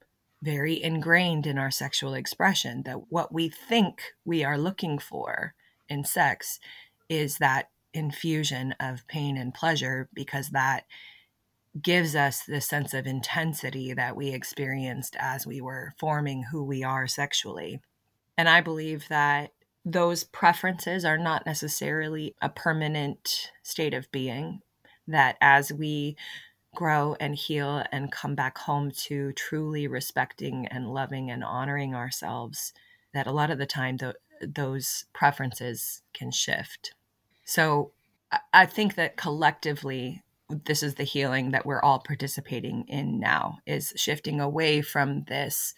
very 0.43 0.83
ingrained 0.83 1.47
in 1.47 1.59
our 1.59 1.71
sexual 1.71 2.15
expression 2.15 2.83
that 2.85 3.11
what 3.11 3.33
we 3.33 3.49
think 3.49 4.03
we 4.25 4.45
are 4.45 4.59
looking 4.59 4.99
for 4.99 5.55
in 5.89 6.05
sex 6.05 6.61
is 7.09 7.39
that 7.39 7.71
infusion 7.95 8.75
of 8.79 9.07
pain 9.07 9.39
and 9.39 9.55
pleasure 9.55 10.09
because 10.13 10.51
that 10.51 10.85
gives 11.81 12.15
us 12.15 12.43
the 12.43 12.61
sense 12.61 12.95
of 12.95 13.07
intensity 13.07 13.95
that 13.95 14.17
we 14.17 14.29
experienced 14.29 15.17
as 15.19 15.47
we 15.47 15.61
were 15.61 15.95
forming 15.99 16.45
who 16.45 16.63
we 16.63 16.85
are 16.85 17.07
sexually. 17.07 17.81
And 18.37 18.49
I 18.49 18.61
believe 18.61 19.09
that 19.09 19.53
those 19.85 20.25
preferences 20.25 21.05
are 21.05 21.19
not 21.19 21.47
necessarily 21.47 22.35
a 22.41 22.49
permanent 22.49 23.51
state 23.63 23.95
of 23.95 24.11
being, 24.13 24.61
that 25.07 25.37
as 25.41 25.73
we 25.73 26.17
grow 26.75 27.17
and 27.21 27.35
heal 27.35 27.85
and 27.93 28.11
come 28.11 28.35
back 28.35 28.59
home 28.59 28.91
to 28.91 29.33
truly 29.33 29.87
respecting 29.87 30.67
and 30.67 30.93
loving 30.93 31.31
and 31.31 31.45
honoring 31.45 31.95
ourselves, 31.95 32.73
that 33.13 33.27
a 33.27 33.33
lot 33.33 33.51
of 33.51 33.59
the 33.59 33.67
time 33.67 33.99
th- 33.99 34.17
those 34.41 35.05
preferences 35.13 36.03
can 36.13 36.31
shift. 36.31 36.95
So 37.45 37.93
I 38.53 38.67
think 38.67 38.95
that 38.97 39.17
collectively 39.17 40.23
this 40.49 40.83
is 40.83 40.95
the 40.95 41.05
healing 41.05 41.53
that 41.53 41.67
we're 41.67 41.83
all 41.83 42.01
participating 42.01 42.85
in 42.89 43.19
now 43.19 43.59
is 43.67 43.93
shifting 43.97 44.41
away 44.41 44.83
from 44.83 45.25
this 45.25 45.75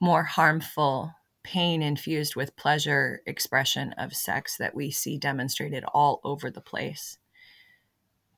more 0.00 0.24
harmful 0.24 1.14
pain 1.42 1.82
infused 1.82 2.36
with 2.36 2.56
pleasure 2.56 3.20
expression 3.26 3.92
of 3.94 4.14
sex 4.14 4.56
that 4.58 4.74
we 4.74 4.90
see 4.90 5.18
demonstrated 5.18 5.84
all 5.92 6.20
over 6.24 6.50
the 6.50 6.60
place 6.60 7.18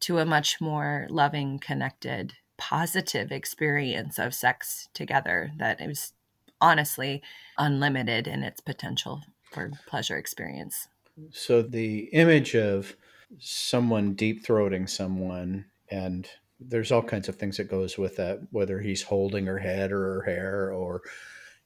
to 0.00 0.18
a 0.18 0.26
much 0.26 0.60
more 0.60 1.06
loving 1.10 1.58
connected 1.58 2.34
positive 2.56 3.32
experience 3.32 4.18
of 4.18 4.34
sex 4.34 4.88
together 4.94 5.50
that 5.58 5.80
is 5.80 6.12
honestly 6.60 7.22
unlimited 7.58 8.26
in 8.26 8.42
its 8.42 8.60
potential 8.60 9.22
for 9.50 9.70
pleasure 9.86 10.16
experience 10.16 10.88
so 11.30 11.62
the 11.62 12.00
image 12.12 12.54
of 12.54 12.96
someone 13.38 14.14
deep 14.14 14.44
throating 14.44 14.88
someone 14.88 15.64
and 15.90 16.28
there's 16.60 16.92
all 16.92 17.02
kinds 17.02 17.28
of 17.28 17.36
things 17.36 17.56
that 17.56 17.70
goes 17.70 17.98
with 17.98 18.16
that 18.16 18.40
whether 18.50 18.80
he's 18.80 19.02
holding 19.02 19.46
her 19.46 19.58
head 19.58 19.92
or 19.92 19.98
her 19.98 20.22
hair 20.22 20.72
or 20.72 21.02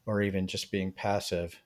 or 0.08 0.22
even 0.22 0.46
just 0.46 0.72
being 0.72 0.90
passive. 0.90 1.62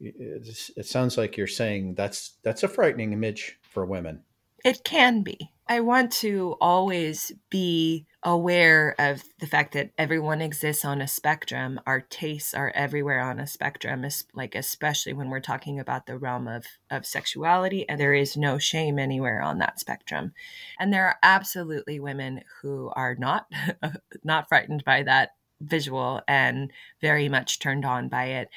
It, 0.00 0.86
sounds 0.86 1.18
like 1.18 1.36
you're 1.36 1.46
saying 1.46 1.94
that's 1.94 2.38
that's 2.42 2.62
a 2.62 2.68
frightening 2.68 3.12
image 3.12 3.58
for 3.62 3.84
women. 3.84 4.22
It 4.64 4.84
can 4.84 5.22
be. 5.22 5.50
I 5.68 5.80
want 5.80 6.12
to 6.12 6.56
always 6.60 7.32
be 7.50 8.06
aware 8.24 8.94
of 8.98 9.24
the 9.40 9.46
fact 9.46 9.72
that 9.74 9.90
everyone 9.98 10.40
exists 10.40 10.84
on 10.84 11.00
a 11.00 11.08
spectrum. 11.08 11.80
Our 11.86 12.00
tastes 12.00 12.54
are 12.54 12.72
everywhere 12.74 13.20
on 13.20 13.40
a 13.40 13.46
spectrum, 13.46 14.04
like 14.32 14.54
especially 14.54 15.12
when 15.12 15.28
we're 15.28 15.40
talking 15.40 15.80
about 15.80 16.06
the 16.06 16.18
realm 16.18 16.46
of, 16.46 16.64
of 16.90 17.04
sexuality, 17.04 17.88
and 17.88 17.98
there 17.98 18.14
is 18.14 18.36
no 18.36 18.58
shame 18.58 18.98
anywhere 18.98 19.42
on 19.42 19.58
that 19.58 19.80
spectrum. 19.80 20.34
And 20.78 20.92
there 20.92 21.06
are 21.06 21.16
absolutely 21.22 21.98
women 21.98 22.42
who 22.60 22.92
are 22.94 23.16
not 23.16 23.46
not 24.24 24.48
frightened 24.48 24.84
by 24.84 25.02
that 25.02 25.30
visual 25.60 26.20
and 26.28 26.70
very 27.00 27.28
much 27.28 27.58
turned 27.58 27.84
on 27.84 28.08
by 28.08 28.26
it. 28.26 28.48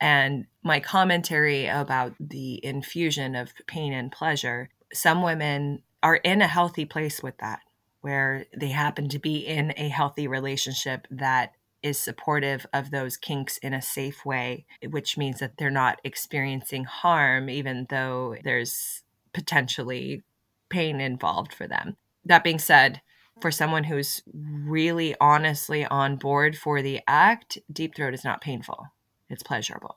And 0.00 0.46
my 0.62 0.80
commentary 0.80 1.66
about 1.66 2.14
the 2.20 2.64
infusion 2.64 3.34
of 3.34 3.52
pain 3.66 3.92
and 3.92 4.10
pleasure, 4.10 4.70
some 4.92 5.22
women 5.22 5.82
are 6.02 6.16
in 6.16 6.40
a 6.40 6.46
healthy 6.46 6.84
place 6.84 7.22
with 7.22 7.36
that 7.38 7.60
where 8.00 8.46
they 8.56 8.68
happen 8.68 9.08
to 9.08 9.18
be 9.18 9.38
in 9.38 9.72
a 9.76 9.88
healthy 9.88 10.26
relationship 10.26 11.06
that 11.10 11.52
is 11.82 11.98
supportive 11.98 12.66
of 12.72 12.90
those 12.90 13.16
kinks 13.16 13.58
in 13.58 13.72
a 13.72 13.82
safe 13.82 14.24
way, 14.24 14.66
which 14.88 15.16
means 15.16 15.40
that 15.40 15.56
they're 15.56 15.70
not 15.70 16.00
experiencing 16.04 16.84
harm, 16.84 17.48
even 17.48 17.86
though 17.88 18.36
there's 18.44 19.02
potentially 19.32 20.22
pain 20.68 21.00
involved 21.00 21.52
for 21.54 21.66
them. 21.66 21.96
That 22.24 22.44
being 22.44 22.58
said, 22.58 23.00
for 23.40 23.50
someone 23.50 23.84
who's 23.84 24.22
really 24.32 25.14
honestly 25.20 25.86
on 25.86 26.16
board 26.16 26.56
for 26.56 26.82
the 26.82 27.00
act, 27.06 27.58
deep 27.72 27.94
throat 27.94 28.12
is 28.12 28.24
not 28.24 28.42
painful, 28.42 28.86
it's 29.30 29.42
pleasurable. 29.42 29.96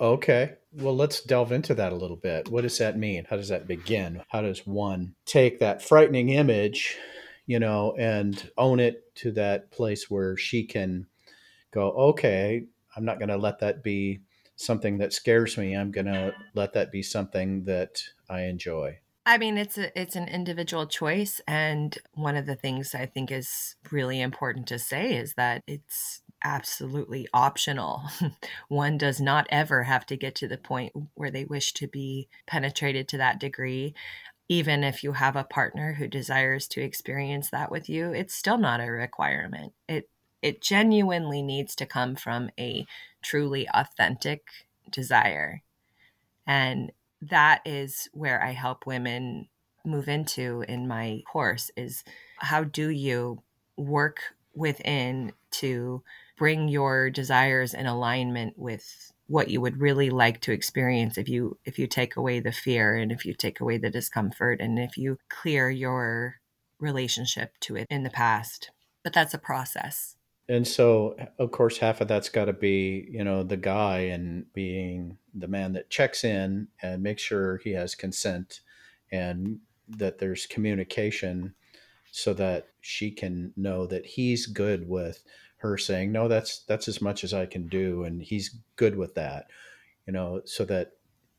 Okay. 0.00 0.54
Well, 0.72 0.96
let's 0.96 1.20
delve 1.22 1.52
into 1.52 1.74
that 1.74 1.92
a 1.92 1.96
little 1.96 2.16
bit. 2.16 2.48
What 2.48 2.62
does 2.62 2.78
that 2.78 2.98
mean? 2.98 3.26
How 3.28 3.36
does 3.36 3.48
that 3.48 3.68
begin? 3.68 4.22
How 4.28 4.42
does 4.42 4.66
one 4.66 5.14
take 5.26 5.60
that 5.60 5.82
frightening 5.82 6.30
image 6.30 6.98
you 7.46 7.58
know, 7.58 7.94
and 7.98 8.50
own 8.56 8.80
it 8.80 9.14
to 9.16 9.32
that 9.32 9.70
place 9.70 10.10
where 10.10 10.36
she 10.36 10.64
can 10.64 11.06
go, 11.72 11.90
okay, 11.90 12.64
I'm 12.96 13.04
not 13.04 13.18
going 13.18 13.28
to 13.28 13.36
let 13.36 13.60
that 13.60 13.82
be 13.82 14.20
something 14.56 14.98
that 14.98 15.12
scares 15.12 15.56
me. 15.58 15.76
I'm 15.76 15.90
going 15.90 16.06
to 16.06 16.34
let 16.54 16.74
that 16.74 16.92
be 16.92 17.02
something 17.02 17.64
that 17.64 18.02
I 18.28 18.42
enjoy. 18.42 18.98
I 19.24 19.38
mean, 19.38 19.56
it's 19.56 19.78
a 19.78 19.96
it's 19.98 20.16
an 20.16 20.26
individual 20.26 20.86
choice, 20.86 21.40
and 21.46 21.96
one 22.14 22.36
of 22.36 22.46
the 22.46 22.56
things 22.56 22.92
I 22.92 23.06
think 23.06 23.30
is 23.30 23.76
really 23.92 24.20
important 24.20 24.66
to 24.68 24.80
say 24.80 25.14
is 25.14 25.34
that 25.34 25.62
it's 25.68 26.22
absolutely 26.44 27.28
optional. 27.32 28.02
One 28.68 28.98
does 28.98 29.20
not 29.20 29.46
ever 29.50 29.84
have 29.84 30.06
to 30.06 30.16
get 30.16 30.34
to 30.36 30.48
the 30.48 30.58
point 30.58 30.92
where 31.14 31.30
they 31.30 31.44
wish 31.44 31.72
to 31.74 31.86
be 31.86 32.28
penetrated 32.48 33.06
to 33.08 33.18
that 33.18 33.38
degree 33.38 33.94
even 34.52 34.84
if 34.84 35.02
you 35.02 35.12
have 35.12 35.34
a 35.34 35.44
partner 35.44 35.94
who 35.94 36.06
desires 36.06 36.68
to 36.68 36.82
experience 36.82 37.48
that 37.48 37.70
with 37.70 37.88
you, 37.88 38.12
it's 38.12 38.34
still 38.34 38.58
not 38.58 38.82
a 38.82 38.90
requirement. 38.90 39.72
It 39.88 40.10
it 40.42 40.60
genuinely 40.60 41.40
needs 41.40 41.74
to 41.76 41.86
come 41.86 42.16
from 42.16 42.50
a 42.58 42.86
truly 43.22 43.66
authentic 43.72 44.42
desire. 44.90 45.62
And 46.46 46.92
that 47.22 47.62
is 47.64 48.10
where 48.12 48.42
I 48.42 48.50
help 48.50 48.84
women 48.84 49.48
move 49.86 50.06
into 50.06 50.66
in 50.68 50.86
my 50.86 51.22
course 51.32 51.70
is 51.74 52.04
how 52.38 52.62
do 52.64 52.90
you 52.90 53.42
work 53.78 54.34
within 54.54 55.32
to 55.52 56.02
bring 56.36 56.68
your 56.68 57.08
desires 57.08 57.72
in 57.72 57.86
alignment 57.86 58.58
with 58.58 59.11
what 59.32 59.48
you 59.48 59.62
would 59.62 59.80
really 59.80 60.10
like 60.10 60.42
to 60.42 60.52
experience 60.52 61.16
if 61.16 61.26
you 61.26 61.56
if 61.64 61.78
you 61.78 61.86
take 61.86 62.16
away 62.16 62.38
the 62.38 62.52
fear 62.52 62.94
and 62.94 63.10
if 63.10 63.24
you 63.24 63.32
take 63.32 63.60
away 63.60 63.78
the 63.78 63.88
discomfort 63.88 64.60
and 64.60 64.78
if 64.78 64.98
you 64.98 65.18
clear 65.30 65.70
your 65.70 66.34
relationship 66.78 67.54
to 67.58 67.74
it 67.74 67.86
in 67.88 68.02
the 68.02 68.10
past. 68.10 68.70
But 69.02 69.14
that's 69.14 69.32
a 69.32 69.38
process. 69.38 70.16
And 70.50 70.68
so 70.68 71.16
of 71.38 71.50
course 71.50 71.78
half 71.78 72.02
of 72.02 72.08
that's 72.08 72.28
got 72.28 72.44
to 72.44 72.52
be 72.52 73.08
you 73.10 73.24
know 73.24 73.42
the 73.42 73.56
guy 73.56 74.00
and 74.00 74.52
being 74.52 75.16
the 75.32 75.48
man 75.48 75.72
that 75.72 75.88
checks 75.88 76.24
in 76.24 76.68
and 76.82 77.02
makes 77.02 77.22
sure 77.22 77.56
he 77.64 77.70
has 77.70 77.94
consent 77.94 78.60
and 79.10 79.60
that 79.88 80.18
there's 80.18 80.44
communication 80.44 81.54
so 82.10 82.34
that 82.34 82.66
she 82.82 83.10
can 83.10 83.54
know 83.56 83.86
that 83.86 84.04
he's 84.04 84.44
good 84.44 84.86
with 84.86 85.24
her 85.62 85.78
saying 85.78 86.12
no 86.12 86.28
that's 86.28 86.64
that's 86.68 86.88
as 86.88 87.00
much 87.00 87.24
as 87.24 87.32
i 87.32 87.46
can 87.46 87.66
do 87.68 88.04
and 88.04 88.22
he's 88.22 88.58
good 88.76 88.96
with 88.96 89.14
that 89.14 89.46
you 90.06 90.12
know 90.12 90.40
so 90.44 90.64
that 90.64 90.92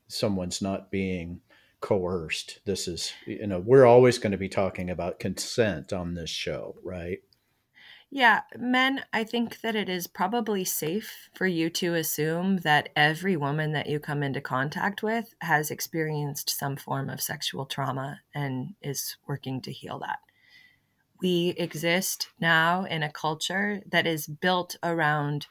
someone's 0.08 0.60
not 0.60 0.90
being 0.90 1.40
coerced. 1.84 2.60
This 2.64 2.88
is, 2.88 3.12
you 3.26 3.46
know, 3.46 3.58
we're 3.58 3.84
always 3.84 4.18
going 4.18 4.32
to 4.32 4.38
be 4.38 4.48
talking 4.48 4.88
about 4.88 5.18
consent 5.18 5.92
on 5.92 6.14
this 6.14 6.30
show, 6.30 6.76
right? 6.82 7.18
Yeah, 8.10 8.42
men, 8.56 9.04
I 9.12 9.24
think 9.24 9.60
that 9.60 9.74
it 9.76 9.90
is 9.90 10.06
probably 10.06 10.64
safe 10.64 11.28
for 11.34 11.46
you 11.46 11.68
to 11.70 11.94
assume 11.94 12.58
that 12.58 12.88
every 12.96 13.36
woman 13.36 13.72
that 13.72 13.88
you 13.88 13.98
come 14.00 14.22
into 14.22 14.40
contact 14.40 15.02
with 15.02 15.34
has 15.42 15.70
experienced 15.70 16.48
some 16.48 16.76
form 16.76 17.10
of 17.10 17.20
sexual 17.20 17.66
trauma 17.66 18.20
and 18.34 18.74
is 18.80 19.16
working 19.26 19.60
to 19.62 19.72
heal 19.72 19.98
that. 19.98 20.20
We 21.20 21.54
exist 21.56 22.28
now 22.40 22.84
in 22.84 23.02
a 23.02 23.12
culture 23.12 23.80
that 23.90 24.06
is 24.06 24.26
built 24.26 24.76
around 24.82 25.46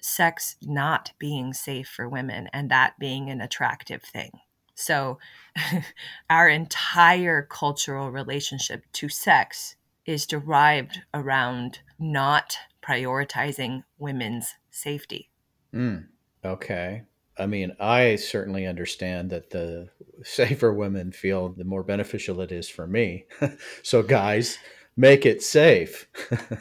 sex 0.00 0.56
not 0.62 1.12
being 1.18 1.52
safe 1.52 1.88
for 1.88 2.08
women 2.08 2.48
and 2.52 2.70
that 2.70 2.98
being 2.98 3.30
an 3.30 3.40
attractive 3.40 4.02
thing. 4.02 4.30
So, 4.74 5.18
our 6.30 6.48
entire 6.48 7.42
cultural 7.42 8.12
relationship 8.12 8.84
to 8.94 9.08
sex 9.08 9.76
is 10.06 10.24
derived 10.24 11.00
around 11.12 11.80
not 11.98 12.56
prioritizing 12.80 13.82
women's 13.98 14.54
safety. 14.70 15.30
Mm, 15.74 16.06
okay. 16.44 17.02
I 17.36 17.46
mean, 17.46 17.76
I 17.78 18.16
certainly 18.16 18.66
understand 18.66 19.30
that 19.30 19.50
the 19.50 19.88
safer 20.22 20.72
women 20.72 21.12
feel, 21.12 21.50
the 21.50 21.64
more 21.64 21.82
beneficial 21.82 22.40
it 22.40 22.52
is 22.52 22.68
for 22.68 22.86
me. 22.86 23.26
so, 23.82 24.02
guys, 24.02 24.58
make 24.98 25.24
it 25.24 25.42
safe. 25.42 26.08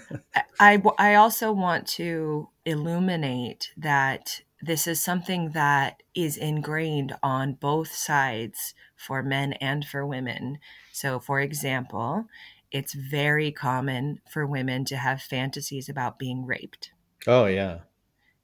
I, 0.60 0.82
I 0.98 1.16
also 1.16 1.52
want 1.52 1.88
to 1.88 2.50
illuminate 2.66 3.72
that 3.76 4.42
this 4.62 4.86
is 4.88 5.04
something 5.04 5.52
that 5.52 6.04
is 6.16 6.38
ingrained 6.38 7.16
on 7.24 7.54
both 7.54 7.92
sides 7.92 8.76
for 8.96 9.24
men 9.24 9.54
and 9.54 9.84
for 9.86 10.06
women. 10.06 10.60
So, 10.92 11.20
for 11.20 11.42
example, 11.42 12.26
it's 12.72 12.94
very 12.94 13.52
common 13.52 14.22
for 14.30 14.46
women 14.46 14.86
to 14.86 14.98
have 14.98 15.22
fantasies 15.22 15.90
about 15.90 16.20
being 16.20 16.46
raped. 16.46 16.92
Oh, 17.26 17.46
yeah. 17.46 17.80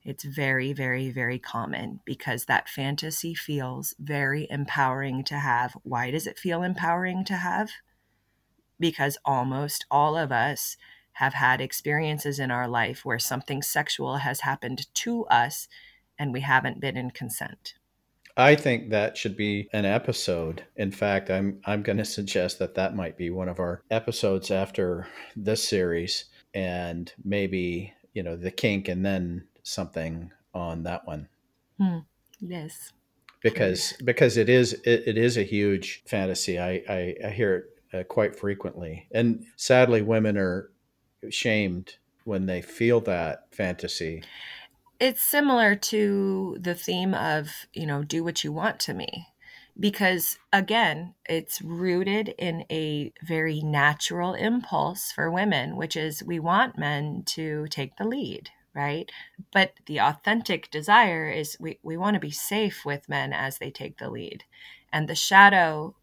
It's 0.03 0.23
very, 0.23 0.73
very, 0.73 1.12
very 1.12 1.39
common 1.39 2.01
because 2.03 2.45
that 2.45 2.67
fantasy 2.67 3.33
feels 3.35 3.93
very 4.00 4.47
empowering 4.50 5.23
to 5.25 5.35
have. 5.35 5.77
Why 5.83 6.12
does 6.12 6.27
it 6.27 6.39
feel 6.39 6.63
empowering 6.63 7.23
to 7.25 7.35
have? 7.35 7.69
Because 8.83 9.17
almost 9.23 9.85
all 9.89 10.17
of 10.17 10.29
us 10.29 10.75
have 11.13 11.35
had 11.35 11.61
experiences 11.61 12.37
in 12.37 12.51
our 12.51 12.67
life 12.67 13.05
where 13.05 13.17
something 13.17 13.61
sexual 13.61 14.17
has 14.17 14.41
happened 14.41 14.93
to 14.93 15.23
us 15.27 15.69
and 16.19 16.33
we 16.33 16.41
haven't 16.41 16.81
been 16.81 16.97
in 16.97 17.09
consent. 17.09 17.75
I 18.35 18.55
think 18.55 18.89
that 18.89 19.15
should 19.15 19.37
be 19.37 19.69
an 19.71 19.85
episode. 19.85 20.65
In 20.75 20.91
fact, 20.91 21.29
I'm 21.29 21.61
I'm 21.63 21.81
going 21.81 21.97
to 22.03 22.03
suggest 22.03 22.59
that 22.59 22.75
that 22.75 22.93
might 22.93 23.17
be 23.17 23.29
one 23.29 23.47
of 23.47 23.61
our 23.61 23.83
episodes 23.89 24.51
after 24.51 25.07
this 25.33 25.65
series, 25.65 26.25
and 26.53 27.09
maybe 27.23 27.93
you 28.13 28.21
know 28.21 28.35
the 28.35 28.51
kink, 28.51 28.89
and 28.89 29.05
then 29.05 29.45
something 29.61 30.29
on 30.53 30.83
that 30.83 31.07
one. 31.07 31.29
Hmm. 31.77 31.99
Yes, 32.41 32.91
because 33.41 33.93
because 34.03 34.35
it 34.35 34.49
is 34.49 34.73
it, 34.83 35.03
it 35.07 35.17
is 35.17 35.37
a 35.37 35.43
huge 35.43 36.03
fantasy. 36.05 36.59
I 36.59 36.83
I, 36.89 37.15
I 37.23 37.29
hear 37.29 37.55
it 37.55 37.73
uh, 37.93 38.03
quite 38.03 38.35
frequently, 38.35 39.07
and 39.12 39.45
sadly, 39.55 40.01
women 40.01 40.38
are 40.38 40.71
shamed 41.29 41.95
when 42.25 42.45
they 42.45 42.62
feel 42.62 43.00
that 43.01 43.47
fantasy 43.51 44.23
it's 45.03 45.21
similar 45.21 45.75
to 45.75 46.57
the 46.62 46.75
theme 46.75 47.13
of, 47.13 47.65
you 47.73 47.85
know, 47.85 48.03
do 48.03 48.23
what 48.23 48.43
you 48.45 48.53
want 48.53 48.79
to 48.79 48.93
me. 48.93 49.27
Because 49.77 50.38
again, 50.53 51.15
it's 51.27 51.62
rooted 51.62 52.29
in 52.38 52.63
a 52.71 53.12
very 53.21 53.59
natural 53.62 54.33
impulse 54.33 55.12
for 55.12 55.29
women, 55.29 55.75
which 55.75 55.97
is 55.97 56.23
we 56.23 56.39
want 56.39 56.77
men 56.77 57.23
to 57.27 57.67
take 57.67 57.97
the 57.97 58.07
lead, 58.07 58.51
right? 58.73 59.12
But 59.51 59.73
the 59.88 60.00
authentic 60.00 60.71
desire 60.71 61.29
is 61.29 61.57
we, 61.59 61.79
we 61.83 61.97
want 61.97 62.13
to 62.13 62.21
be 62.21 62.31
safe 62.31 62.85
with 62.85 63.09
men 63.09 63.33
as 63.33 63.57
they 63.57 63.71
take 63.71 63.97
the 63.97 64.09
lead. 64.09 64.45
And 64.94 65.09
the 65.09 65.15
shadow 65.15 65.96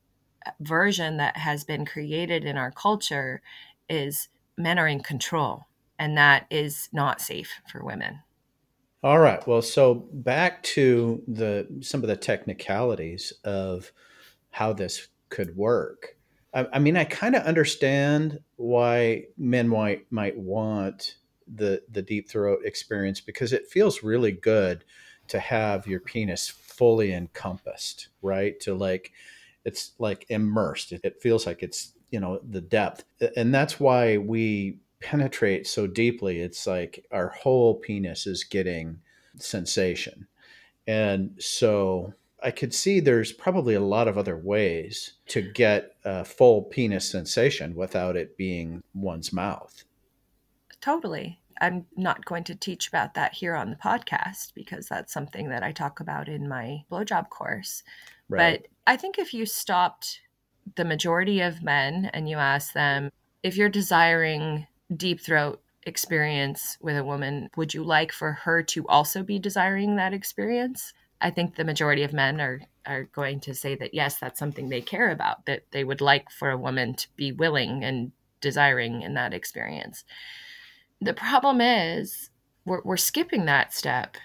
version 0.61 1.16
that 1.18 1.37
has 1.37 1.64
been 1.64 1.85
created 1.85 2.44
in 2.44 2.57
our 2.57 2.70
culture 2.70 3.42
is 3.88 4.29
men 4.57 4.79
are 4.79 4.88
in 4.88 5.03
control, 5.03 5.66
and 5.98 6.16
that 6.16 6.46
is 6.50 6.88
not 6.92 7.20
safe 7.20 7.61
for 7.70 7.85
women. 7.85 8.20
All 9.03 9.18
right. 9.18 9.44
Well, 9.46 9.62
so 9.62 9.94
back 10.12 10.62
to 10.64 11.22
the 11.26 11.66
some 11.81 12.03
of 12.03 12.09
the 12.09 12.16
technicalities 12.16 13.33
of 13.44 13.92
how 14.50 14.72
this 14.72 15.09
could 15.31 15.57
work. 15.57 16.16
I, 16.53 16.66
I 16.74 16.79
mean, 16.79 16.96
I 16.96 17.05
kind 17.05 17.35
of 17.35 17.42
understand 17.44 18.40
why 18.57 19.26
men 19.38 19.68
might 19.68 20.11
might 20.11 20.37
want 20.37 21.16
the 21.53 21.83
the 21.90 22.03
deep 22.03 22.29
throat 22.29 22.61
experience 22.64 23.20
because 23.20 23.53
it 23.53 23.68
feels 23.68 24.03
really 24.03 24.33
good 24.33 24.85
to 25.29 25.38
have 25.38 25.87
your 25.87 26.00
penis 26.00 26.48
fully 26.48 27.12
encompassed, 27.12 28.09
right? 28.20 28.59
To 28.61 28.74
like, 28.74 29.12
it's 29.64 29.92
like 29.98 30.26
immersed. 30.28 30.92
It, 30.92 31.20
feels 31.20 31.46
like 31.46 31.62
it's 31.62 31.92
you 32.10 32.20
know 32.20 32.40
the 32.48 32.60
depth, 32.60 33.04
and 33.36 33.54
that's 33.54 33.78
why 33.78 34.16
we 34.16 34.78
penetrate 35.00 35.66
so 35.66 35.86
deeply. 35.86 36.40
It's 36.40 36.66
like 36.66 37.04
our 37.10 37.28
whole 37.28 37.74
penis 37.74 38.26
is 38.26 38.44
getting 38.44 39.00
sensation. 39.38 40.26
And 40.86 41.34
so 41.38 42.14
I 42.42 42.50
could 42.50 42.74
see 42.74 43.00
there's 43.00 43.32
probably 43.32 43.74
a 43.74 43.80
lot 43.80 44.08
of 44.08 44.18
other 44.18 44.36
ways 44.36 45.14
to 45.28 45.42
get 45.42 45.92
a 46.04 46.24
full 46.24 46.62
penis 46.62 47.10
sensation 47.10 47.74
without 47.74 48.16
it 48.16 48.36
being 48.36 48.82
one's 48.94 49.32
mouth. 49.32 49.84
Totally. 50.80 51.38
I'm 51.60 51.86
not 51.94 52.24
going 52.24 52.44
to 52.44 52.54
teach 52.54 52.88
about 52.88 53.14
that 53.14 53.34
here 53.34 53.54
on 53.54 53.68
the 53.68 53.76
podcast 53.76 54.54
because 54.54 54.88
that's 54.88 55.12
something 55.12 55.50
that 55.50 55.62
I 55.62 55.72
talk 55.72 56.00
about 56.00 56.28
in 56.28 56.48
my 56.48 56.84
blowjob 56.90 57.28
course. 57.28 57.82
But 58.38 58.66
I 58.86 58.96
think 58.96 59.18
if 59.18 59.34
you 59.34 59.46
stopped 59.46 60.20
the 60.76 60.84
majority 60.84 61.40
of 61.40 61.62
men 61.62 62.10
and 62.12 62.28
you 62.28 62.36
ask 62.36 62.72
them 62.72 63.10
if 63.42 63.56
you're 63.56 63.68
desiring 63.68 64.66
deep 64.94 65.20
throat 65.20 65.62
experience 65.84 66.76
with 66.80 66.96
a 66.96 67.04
woman, 67.04 67.48
would 67.56 67.74
you 67.74 67.82
like 67.82 68.12
for 68.12 68.32
her 68.32 68.62
to 68.62 68.86
also 68.88 69.22
be 69.22 69.38
desiring 69.38 69.96
that 69.96 70.12
experience? 70.12 70.92
I 71.20 71.30
think 71.30 71.54
the 71.54 71.64
majority 71.64 72.02
of 72.02 72.12
men 72.12 72.40
are 72.40 72.60
are 72.86 73.04
going 73.04 73.40
to 73.40 73.54
say 73.54 73.74
that 73.76 73.94
yes, 73.94 74.18
that's 74.18 74.38
something 74.38 74.68
they 74.68 74.80
care 74.80 75.10
about, 75.10 75.44
that 75.46 75.64
they 75.70 75.84
would 75.84 76.00
like 76.00 76.30
for 76.30 76.50
a 76.50 76.56
woman 76.56 76.94
to 76.94 77.08
be 77.16 77.30
willing 77.30 77.84
and 77.84 78.12
desiring 78.40 79.02
in 79.02 79.14
that 79.14 79.34
experience. 79.34 80.04
The 81.00 81.14
problem 81.14 81.60
is 81.60 82.30
we're, 82.64 82.80
we're 82.82 82.96
skipping 82.96 83.44
that 83.44 83.74
step 83.74 84.16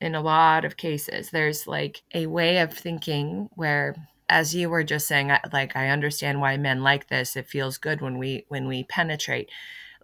in 0.00 0.14
a 0.14 0.20
lot 0.20 0.64
of 0.64 0.76
cases. 0.76 1.30
There's 1.30 1.66
like 1.66 2.02
a 2.14 2.26
way 2.26 2.58
of 2.58 2.72
thinking 2.72 3.48
where 3.54 3.94
as 4.28 4.54
you 4.54 4.70
were 4.70 4.84
just 4.84 5.08
saying 5.08 5.32
like 5.52 5.76
I 5.76 5.88
understand 5.88 6.40
why 6.40 6.56
men 6.56 6.82
like 6.82 7.08
this. 7.08 7.36
It 7.36 7.48
feels 7.48 7.78
good 7.78 8.00
when 8.00 8.18
we 8.18 8.44
when 8.48 8.68
we 8.68 8.84
penetrate. 8.84 9.50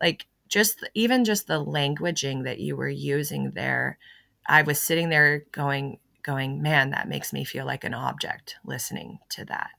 Like 0.01 0.27
just 0.49 0.89
even 0.95 1.25
just 1.25 1.47
the 1.47 1.65
languaging 1.65 2.45
that 2.45 2.61
you 2.61 2.77
were 2.77 2.89
using 2.89 3.53
there 3.53 3.99
i 4.47 4.63
was 4.63 4.81
sitting 4.81 5.09
there 5.09 5.45
going 5.53 5.99
going 6.23 6.63
man 6.63 6.91
that 6.91 7.09
makes 7.09 7.33
me 7.33 7.45
feel 7.45 7.67
like 7.67 7.85
an 7.85 7.95
object 7.95 8.57
listening 8.65 9.19
to 9.29 9.45
that 9.45 9.71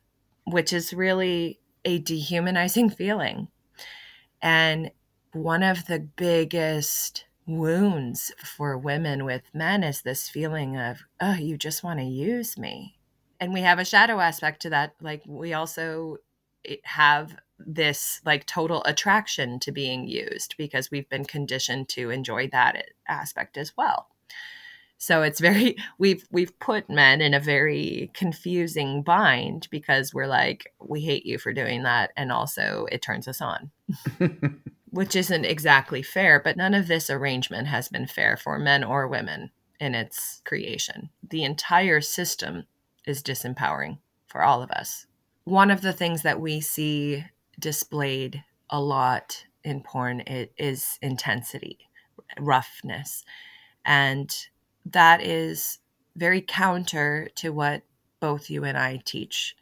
which 0.46 0.72
is 0.74 0.94
really 0.94 1.60
a 1.86 2.00
dehumanizing 2.00 2.90
feeling 2.98 3.48
and 4.42 4.92
one 5.34 5.64
of 5.64 5.86
the 5.86 6.00
biggest 6.00 7.26
wounds 7.48 8.32
for 8.38 8.78
women 8.78 9.24
with 9.24 9.44
men 9.54 9.84
is 9.84 10.02
this 10.02 10.30
feeling 10.30 10.78
of 10.78 11.00
oh 11.22 11.36
you 11.36 11.58
just 11.58 11.84
want 11.84 12.00
to 12.00 12.06
use 12.06 12.58
me. 12.58 12.98
And 13.40 13.54
we 13.54 13.62
have 13.62 13.80
a 13.80 13.86
shadow 13.86 14.20
aspect 14.20 14.62
to 14.64 14.70
that 14.72 14.96
like 15.02 15.24
we 15.26 15.54
also 15.54 16.18
eh, 16.66 16.76
have 16.84 17.36
this 17.60 18.22
like 18.26 18.46
total 18.46 18.84
attraction 18.86 19.60
to 19.60 19.72
being 19.72 20.08
used 20.08 20.56
because 20.58 20.92
we've 20.92 21.10
been 21.10 21.26
conditioned 21.26 21.90
to 21.90 22.10
enjoy 22.10 22.48
that 22.50 22.86
aspect 23.08 23.58
as 23.58 23.76
well. 23.76 24.08
So 24.98 25.22
it's 25.22 25.40
very 25.40 25.78
we've 25.98 26.26
we've 26.32 26.58
put 26.60 26.90
men 26.90 27.22
in 27.22 27.34
a 27.34 27.40
very 27.40 28.12
confusing 28.14 29.04
bind 29.04 29.68
because 29.72 30.14
we're 30.14 30.28
like 30.28 30.74
we 30.80 31.02
hate 31.02 31.26
you 31.26 31.38
for 31.38 31.54
doing 31.54 31.84
that 31.84 32.12
and 32.18 32.32
also 32.32 32.88
it 32.92 33.02
turns 33.02 33.28
us 33.28 33.42
on 33.42 33.72
which 34.98 35.16
isn't 35.16 35.46
exactly 35.46 36.02
fair 36.02 36.40
but 36.40 36.58
none 36.58 36.74
of 36.74 36.88
this 36.88 37.10
arrangement 37.10 37.68
has 37.68 37.88
been 37.88 38.08
fair 38.08 38.36
for 38.36 38.58
men 38.58 38.84
or 38.84 39.08
women 39.08 39.52
in 39.80 39.94
its 39.94 40.42
creation 40.46 41.10
the 41.30 41.44
entire 41.44 42.02
system 42.02 42.66
is 43.06 43.24
disempowering 43.24 43.98
for 44.28 44.44
all 44.44 44.62
of 44.62 44.72
us 44.72 45.06
one 45.44 45.72
of 45.72 45.82
the 45.82 45.94
things 45.94 46.24
that 46.24 46.42
we 46.42 46.60
see 46.60 47.24
displayed 47.60 48.44
a 48.70 48.82
lot 48.82 49.46
in 49.64 49.82
porn 49.82 50.22
is 50.58 50.98
intensity, 51.02 51.78
roughness. 52.40 53.24
And 53.86 54.34
that 54.86 55.22
is 55.22 55.80
very 56.16 56.42
counter 56.42 57.30
to 57.36 57.50
what 57.50 57.84
both 58.20 58.50
you 58.50 58.64
and 58.64 58.78
I 58.78 59.02
teach. 59.06 59.56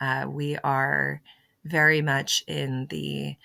Uh, 0.00 0.26
we 0.28 0.56
are 0.58 1.20
very 1.64 2.00
much 2.00 2.42
in 2.46 2.86
the 2.88 3.36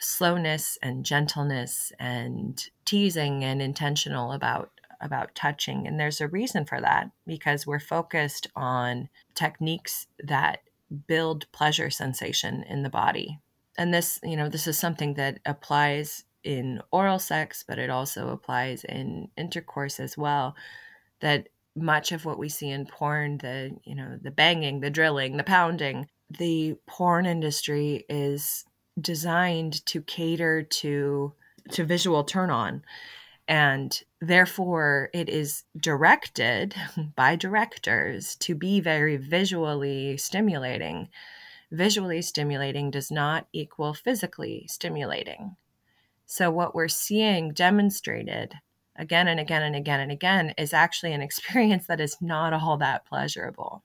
slowness 0.00 0.78
and 0.82 1.04
gentleness 1.04 1.92
and 1.98 2.68
teasing 2.84 3.44
and 3.44 3.62
intentional 3.62 4.32
about 4.32 4.70
about 5.00 5.34
touching. 5.34 5.86
And 5.86 6.00
there's 6.00 6.20
a 6.20 6.28
reason 6.28 6.64
for 6.64 6.80
that 6.80 7.10
because 7.26 7.66
we're 7.66 7.80
focused 7.80 8.46
on 8.56 9.08
techniques 9.34 10.06
that 10.22 10.60
build 11.06 11.50
pleasure 11.52 11.90
sensation 11.90 12.62
in 12.62 12.82
the 12.82 12.90
body. 12.90 13.38
And 13.76 13.92
this 13.92 14.20
you 14.22 14.36
know 14.36 14.48
this 14.48 14.66
is 14.66 14.78
something 14.78 15.14
that 15.14 15.40
applies 15.44 16.24
in 16.44 16.80
oral 16.92 17.18
sex 17.18 17.64
but 17.66 17.78
it 17.78 17.88
also 17.88 18.28
applies 18.28 18.84
in 18.84 19.28
intercourse 19.36 19.98
as 19.98 20.16
well 20.16 20.54
that 21.20 21.48
much 21.74 22.12
of 22.12 22.24
what 22.24 22.38
we 22.38 22.48
see 22.48 22.68
in 22.68 22.86
porn 22.86 23.38
the 23.38 23.74
you 23.84 23.94
know 23.94 24.18
the 24.22 24.30
banging 24.30 24.80
the 24.80 24.90
drilling 24.90 25.36
the 25.38 25.42
pounding 25.42 26.06
the 26.38 26.76
porn 26.86 27.26
industry 27.26 28.04
is 28.08 28.64
designed 29.00 29.84
to 29.86 30.02
cater 30.02 30.62
to 30.62 31.32
to 31.72 31.84
visual 31.84 32.24
turn 32.24 32.50
on. 32.50 32.82
And 33.46 34.02
therefore 34.20 35.10
it 35.12 35.28
is 35.28 35.64
directed 35.76 36.74
by 37.16 37.36
directors 37.36 38.36
to 38.36 38.54
be 38.54 38.80
very 38.80 39.16
visually 39.16 40.16
stimulating. 40.16 41.08
Visually 41.70 42.22
stimulating 42.22 42.90
does 42.90 43.10
not 43.10 43.46
equal 43.52 43.94
physically 43.94 44.66
stimulating. 44.68 45.56
So 46.26 46.50
what 46.50 46.74
we're 46.74 46.88
seeing 46.88 47.52
demonstrated 47.52 48.54
again 48.96 49.28
and 49.28 49.40
again 49.40 49.62
and 49.62 49.74
again 49.74 50.00
and 50.00 50.12
again 50.12 50.54
is 50.56 50.72
actually 50.72 51.12
an 51.12 51.22
experience 51.28 51.86
that 51.86 52.00
is 52.00 52.16
not 52.20 52.52
all 52.52 52.76
that 52.78 53.04
pleasurable 53.06 53.82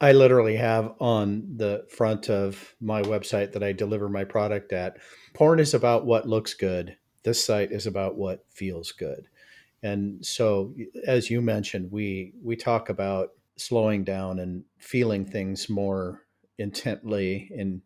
I 0.00 0.12
literally 0.12 0.56
have 0.56 0.94
on 0.98 1.56
the 1.56 1.84
front 1.90 2.30
of 2.30 2.74
my 2.80 3.02
website 3.02 3.52
that 3.52 3.62
I 3.62 3.72
deliver 3.72 4.08
my 4.08 4.24
product 4.24 4.72
at 4.72 4.96
porn 5.34 5.60
is 5.60 5.74
about 5.74 6.06
what 6.06 6.28
looks 6.28 6.54
good. 6.54 6.96
This 7.22 7.44
site 7.44 7.70
is 7.70 7.86
about 7.86 8.16
what 8.16 8.44
feels 8.48 8.92
good. 8.92 9.26
And 9.82 10.24
so 10.24 10.74
as 11.06 11.30
you 11.30 11.42
mentioned, 11.42 11.92
we 11.92 12.32
we 12.42 12.56
talk 12.56 12.88
about 12.88 13.30
slowing 13.56 14.04
down 14.04 14.38
and 14.38 14.64
feeling 14.78 15.26
things 15.26 15.68
more 15.68 16.22
intently 16.58 17.50
and 17.56 17.82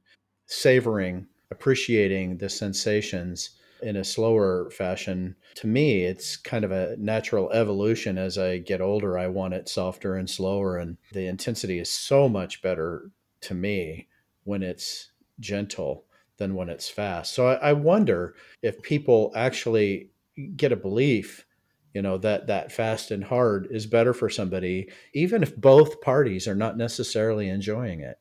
savoring, 0.47 1.27
appreciating 1.51 2.39
the 2.39 2.49
sensations 2.49 3.51
in 3.85 3.97
a 3.97 4.05
slower 4.05 4.71
fashion. 4.71 5.37
To 5.57 5.67
me, 5.67 6.05
it's 6.05 6.37
kind 6.37 6.65
of 6.65 6.73
a 6.73 6.97
natural 6.99 7.51
evolution 7.53 8.19
as 8.19 8.39
I 8.39 8.59
get 8.59 8.81
older. 8.81 9.19
I 9.19 9.29
want 9.29 9.55
it 9.55 9.69
softer 9.69 10.17
and 10.17 10.29
slower, 10.29 10.79
and 10.79 10.97
the 11.13 11.27
intensity 11.27 11.79
is 11.79 11.91
so 11.91 12.29
much 12.29 12.63
better 12.63 13.11
to 13.43 13.55
me 13.55 14.09
when 14.45 14.63
it's 14.63 15.13
gentle 15.39 16.07
than 16.39 16.55
when 16.55 16.69
it's 16.69 16.89
fast. 16.89 17.35
So 17.35 17.47
I, 17.47 17.55
I 17.55 17.73
wonder 17.75 18.35
if 18.63 18.83
people 18.83 19.33
actually 19.37 20.11
get 20.57 20.73
a 20.73 20.77
belief 20.77 21.47
you 21.95 22.03
know 22.03 22.19
that 22.19 22.49
that 22.49 22.73
fast 22.73 23.11
and 23.11 23.25
hard 23.25 23.69
is 23.71 23.87
better 23.87 24.13
for 24.13 24.29
somebody 24.29 24.91
even 25.15 25.43
if 25.43 25.57
both 25.57 26.01
parties 26.01 26.47
are 26.49 26.55
not 26.55 26.77
necessarily 26.77 27.49
enjoying 27.49 28.01
it 28.01 28.19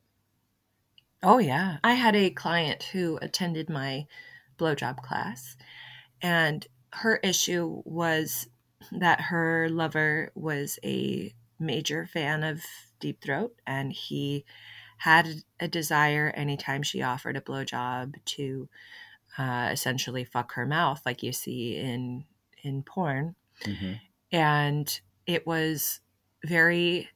oh 1.22 1.38
yeah 1.38 1.78
i 1.82 1.94
had 1.94 2.14
a 2.14 2.30
client 2.30 2.84
who 2.84 3.18
attended 3.20 3.68
my 3.68 4.06
blowjob 4.58 4.98
class. 4.98 5.56
And 6.22 6.66
her 6.92 7.16
issue 7.16 7.82
was 7.84 8.48
that 8.92 9.20
her 9.20 9.68
lover 9.68 10.30
was 10.34 10.78
a 10.84 11.34
major 11.58 12.06
fan 12.06 12.42
of 12.42 12.62
Deep 13.00 13.22
Throat 13.22 13.54
and 13.66 13.92
he 13.92 14.44
had 14.98 15.28
a 15.60 15.68
desire 15.68 16.32
anytime 16.34 16.82
she 16.82 17.02
offered 17.02 17.36
a 17.36 17.40
blowjob 17.40 18.14
to 18.24 18.68
uh, 19.36 19.68
essentially 19.72 20.24
fuck 20.24 20.52
her 20.52 20.66
mouth 20.66 21.02
like 21.04 21.22
you 21.22 21.32
see 21.32 21.76
in 21.76 22.24
in 22.62 22.82
porn. 22.82 23.34
Mm-hmm. 23.62 23.92
And 24.32 25.00
it 25.26 25.46
was 25.46 26.00
very 26.44 27.08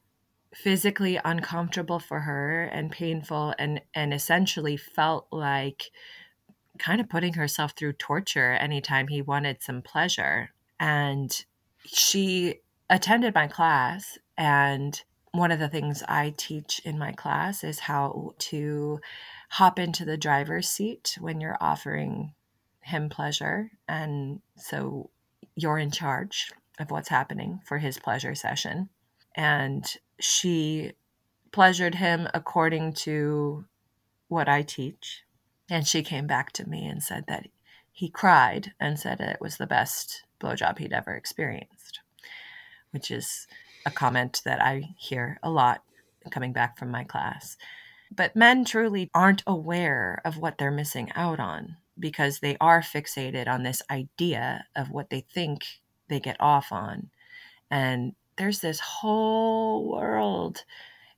physically 0.53 1.19
uncomfortable 1.23 1.99
for 1.99 2.21
her 2.21 2.63
and 2.63 2.91
painful 2.91 3.53
and 3.59 3.81
and 3.93 4.13
essentially 4.13 4.77
felt 4.77 5.27
like 5.31 5.91
kind 6.79 6.99
of 6.99 7.09
putting 7.09 7.33
herself 7.33 7.73
through 7.75 7.93
torture 7.93 8.53
anytime 8.53 9.07
he 9.07 9.21
wanted 9.21 9.61
some 9.61 9.81
pleasure. 9.81 10.49
And 10.79 11.45
she 11.85 12.55
attended 12.89 13.35
my 13.35 13.47
class. 13.47 14.17
And 14.37 14.99
one 15.31 15.51
of 15.51 15.59
the 15.59 15.69
things 15.69 16.01
I 16.07 16.33
teach 16.37 16.81
in 16.85 16.97
my 16.97 17.11
class 17.11 17.63
is 17.63 17.79
how 17.79 18.33
to 18.39 18.99
hop 19.49 19.77
into 19.77 20.05
the 20.05 20.17
driver's 20.17 20.69
seat 20.69 21.17
when 21.19 21.41
you're 21.41 21.57
offering 21.61 22.33
him 22.81 23.09
pleasure. 23.09 23.71
And 23.87 24.41
so 24.55 25.09
you're 25.55 25.77
in 25.77 25.91
charge 25.91 26.51
of 26.79 26.91
what's 26.91 27.09
happening 27.09 27.59
for 27.65 27.77
his 27.77 27.99
pleasure 27.99 28.35
session. 28.35 28.89
And 29.35 29.85
she 30.19 30.93
pleasured 31.51 31.95
him 31.95 32.27
according 32.33 32.93
to 32.93 33.65
what 34.27 34.47
I 34.47 34.61
teach. 34.61 35.23
And 35.69 35.87
she 35.87 36.01
came 36.01 36.27
back 36.27 36.51
to 36.53 36.67
me 36.67 36.85
and 36.85 37.03
said 37.03 37.25
that 37.27 37.47
he 37.91 38.09
cried 38.09 38.73
and 38.79 38.99
said 38.99 39.19
it 39.19 39.41
was 39.41 39.57
the 39.57 39.67
best 39.67 40.23
blowjob 40.41 40.79
he'd 40.79 40.93
ever 40.93 41.13
experienced, 41.13 41.99
which 42.91 43.11
is 43.11 43.45
a 43.85 43.91
comment 43.91 44.41
that 44.45 44.61
I 44.61 44.95
hear 44.97 45.39
a 45.43 45.49
lot 45.49 45.83
coming 46.31 46.53
back 46.53 46.77
from 46.77 46.89
my 46.89 47.03
class. 47.03 47.57
But 48.11 48.35
men 48.35 48.65
truly 48.65 49.09
aren't 49.13 49.43
aware 49.45 50.21
of 50.25 50.37
what 50.37 50.57
they're 50.57 50.71
missing 50.71 51.11
out 51.15 51.39
on 51.39 51.77
because 51.97 52.39
they 52.39 52.57
are 52.59 52.81
fixated 52.81 53.47
on 53.47 53.63
this 53.63 53.81
idea 53.91 54.65
of 54.75 54.89
what 54.89 55.09
they 55.09 55.21
think 55.21 55.81
they 56.07 56.19
get 56.19 56.37
off 56.39 56.71
on. 56.71 57.09
And 57.69 58.13
there's 58.37 58.59
this 58.59 58.79
whole 58.79 59.91
world 59.91 60.63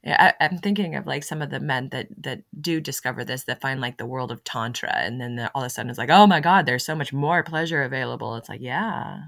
I, 0.06 0.34
am 0.40 0.58
thinking 0.58 0.96
of 0.96 1.06
like 1.06 1.24
some 1.24 1.42
of 1.42 1.52
the 1.52 1.60
men 1.60 1.90
that 1.90 2.08
that 2.24 2.42
do 2.60 2.82
discover 2.82 3.24
this 3.24 3.44
that 3.44 3.62
find 3.62 3.80
like 3.80 3.98
the 3.98 4.06
world 4.06 4.32
of 4.32 4.44
tantra, 4.44 4.94
and 4.96 5.22
then 5.22 5.36
the, 5.36 5.52
all 5.54 5.62
of 5.62 5.68
a 5.68 5.70
sudden 5.70 5.90
it's 5.90 6.00
like, 6.00 6.10
oh 6.10 6.26
my 6.26 6.40
god, 6.40 6.66
there's 6.66 6.86
so 6.86 6.96
much 6.96 7.14
more 7.14 7.44
pleasure 7.44 7.84
available. 7.84 8.36
It's 8.36 8.50
like, 8.50 8.62
yeah, 8.62 9.20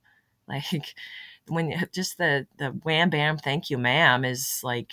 like 0.48 0.94
when 1.48 1.70
you, 1.70 1.78
just 1.92 2.18
the 2.18 2.46
the 2.58 2.68
wham 2.68 3.10
bam, 3.10 3.38
thank 3.38 3.70
you, 3.70 3.78
ma'am, 3.78 4.24
is 4.24 4.60
like 4.62 4.92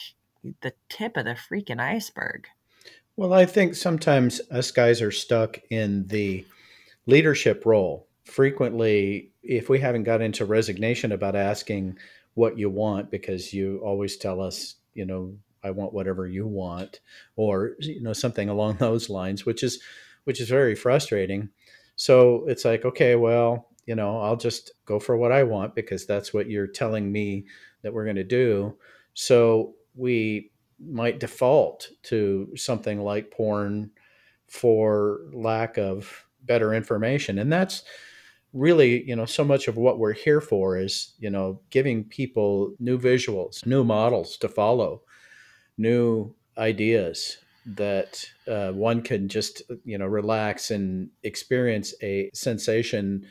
the 0.62 0.74
tip 0.90 1.18
of 1.18 1.26
the 1.26 1.36
freaking 1.36 1.80
iceberg. 1.80 2.48
Well, 3.16 3.34
I 3.34 3.46
think 3.46 3.76
sometimes 3.76 4.42
us 4.52 4.72
guys 4.72 5.02
are 5.02 5.12
stuck 5.12 5.60
in 5.70 6.08
the 6.08 6.46
leadership 7.06 7.66
role. 7.66 8.08
Frequently, 8.26 9.32
if 9.44 9.70
we 9.70 9.80
haven't 9.80 10.04
got 10.04 10.22
into 10.22 10.46
resignation 10.46 11.12
about 11.12 11.36
asking 11.36 11.98
what 12.36 12.58
you 12.58 12.70
want 12.70 13.10
because 13.10 13.54
you 13.54 13.82
always 13.84 14.18
tell 14.18 14.42
us 14.42 14.76
you 14.98 15.06
know 15.06 15.34
i 15.64 15.70
want 15.70 15.94
whatever 15.94 16.28
you 16.28 16.46
want 16.46 17.00
or 17.36 17.76
you 17.80 18.02
know 18.02 18.14
something 18.14 18.50
along 18.50 18.76
those 18.80 19.10
lines 19.10 19.46
which 19.46 19.64
is 19.64 19.80
which 20.28 20.42
is 20.42 20.50
very 20.50 20.76
frustrating. 20.76 21.48
So 21.96 22.44
it's 22.48 22.66
like 22.66 22.84
okay 22.84 23.16
well 23.16 23.70
you 23.86 23.96
know 23.96 24.20
i'll 24.20 24.36
just 24.36 24.72
go 24.86 25.00
for 25.00 25.16
what 25.16 25.32
i 25.32 25.42
want 25.42 25.74
because 25.74 26.06
that's 26.06 26.34
what 26.34 26.50
you're 26.50 26.68
telling 26.68 27.10
me 27.10 27.46
that 27.82 27.94
we're 27.94 28.04
going 28.04 28.18
to 28.18 28.24
do. 28.26 28.76
So 29.14 29.76
we 29.96 30.52
might 30.80 31.22
default 31.22 31.90
to 32.04 32.50
something 32.58 33.02
like 33.02 33.32
porn 33.32 33.92
for 34.48 35.22
lack 35.34 35.78
of 35.78 36.26
better 36.44 36.74
information 36.74 37.40
and 37.40 37.52
that's 37.52 37.84
really 38.58 39.08
you 39.08 39.16
know 39.16 39.26
so 39.26 39.44
much 39.44 39.68
of 39.68 39.78
what 39.78 40.00
we're 40.00 40.14
here 40.14 40.42
for 40.42 40.78
is 40.78 41.14
you 41.20 41.30
know 41.30 41.60
giving 41.70 42.04
people 42.04 42.74
new 42.80 42.98
visuals 42.98 43.66
new 43.66 43.84
models 43.84 44.38
to 44.38 44.50
follow 44.50 45.02
new 45.78 46.34
ideas 46.58 47.38
that 47.66 48.26
uh, 48.48 48.72
one 48.72 49.02
can 49.02 49.28
just 49.28 49.62
you 49.84 49.98
know 49.98 50.08
relax 50.08 50.72
and 50.72 51.10
experience 51.24 51.94
a 52.02 52.30
sensation 52.34 53.26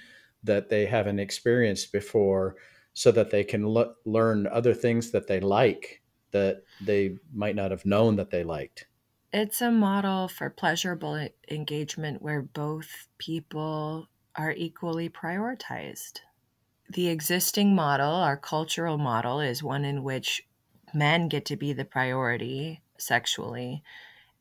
that 0.44 0.68
they 0.68 0.86
haven't 0.86 1.18
experienced 1.18 1.90
before 1.92 2.56
so 2.92 3.10
that 3.10 3.30
they 3.30 3.42
can 3.42 3.68
le- 3.68 3.94
learn 4.04 4.46
other 4.46 4.74
things 4.74 5.10
that 5.10 5.26
they 5.26 5.40
like 5.40 6.02
that 6.30 6.62
they 6.80 7.16
might 7.32 7.56
not 7.56 7.70
have 7.70 7.86
known 7.86 8.16
that 8.16 8.30
they 8.30 8.44
liked. 8.44 8.86
It's 9.32 9.60
a 9.60 9.70
model 9.70 10.28
for 10.28 10.50
pleasurable 10.50 11.28
engagement 11.50 12.22
where 12.22 12.42
both 12.42 13.08
people 13.18 14.08
are 14.36 14.52
equally 14.52 15.08
prioritized. 15.08 16.20
The 16.88 17.08
existing 17.08 17.74
model, 17.74 18.12
our 18.12 18.36
cultural 18.36 18.98
model, 18.98 19.40
is 19.40 19.62
one 19.62 19.84
in 19.84 20.02
which 20.02 20.46
men 20.94 21.28
get 21.28 21.44
to 21.46 21.56
be 21.56 21.72
the 21.72 21.84
priority 21.84 22.82
sexually. 22.98 23.82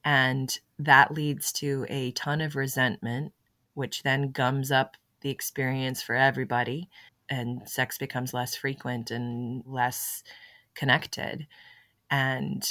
And 0.03 0.57
that 0.77 1.11
leads 1.11 1.51
to 1.53 1.85
a 1.89 2.11
ton 2.11 2.41
of 2.41 2.55
resentment, 2.55 3.33
which 3.73 4.03
then 4.03 4.31
gums 4.31 4.71
up 4.71 4.97
the 5.21 5.31
experience 5.31 6.03
for 6.03 6.13
everybody. 6.13 6.89
And 7.27 7.67
sex 7.67 7.97
becomes 7.97 8.33
less 8.33 8.55
frequent 8.55 9.09
and 9.09 9.63
less 9.65 10.23
connected. 10.75 11.47
And 12.11 12.63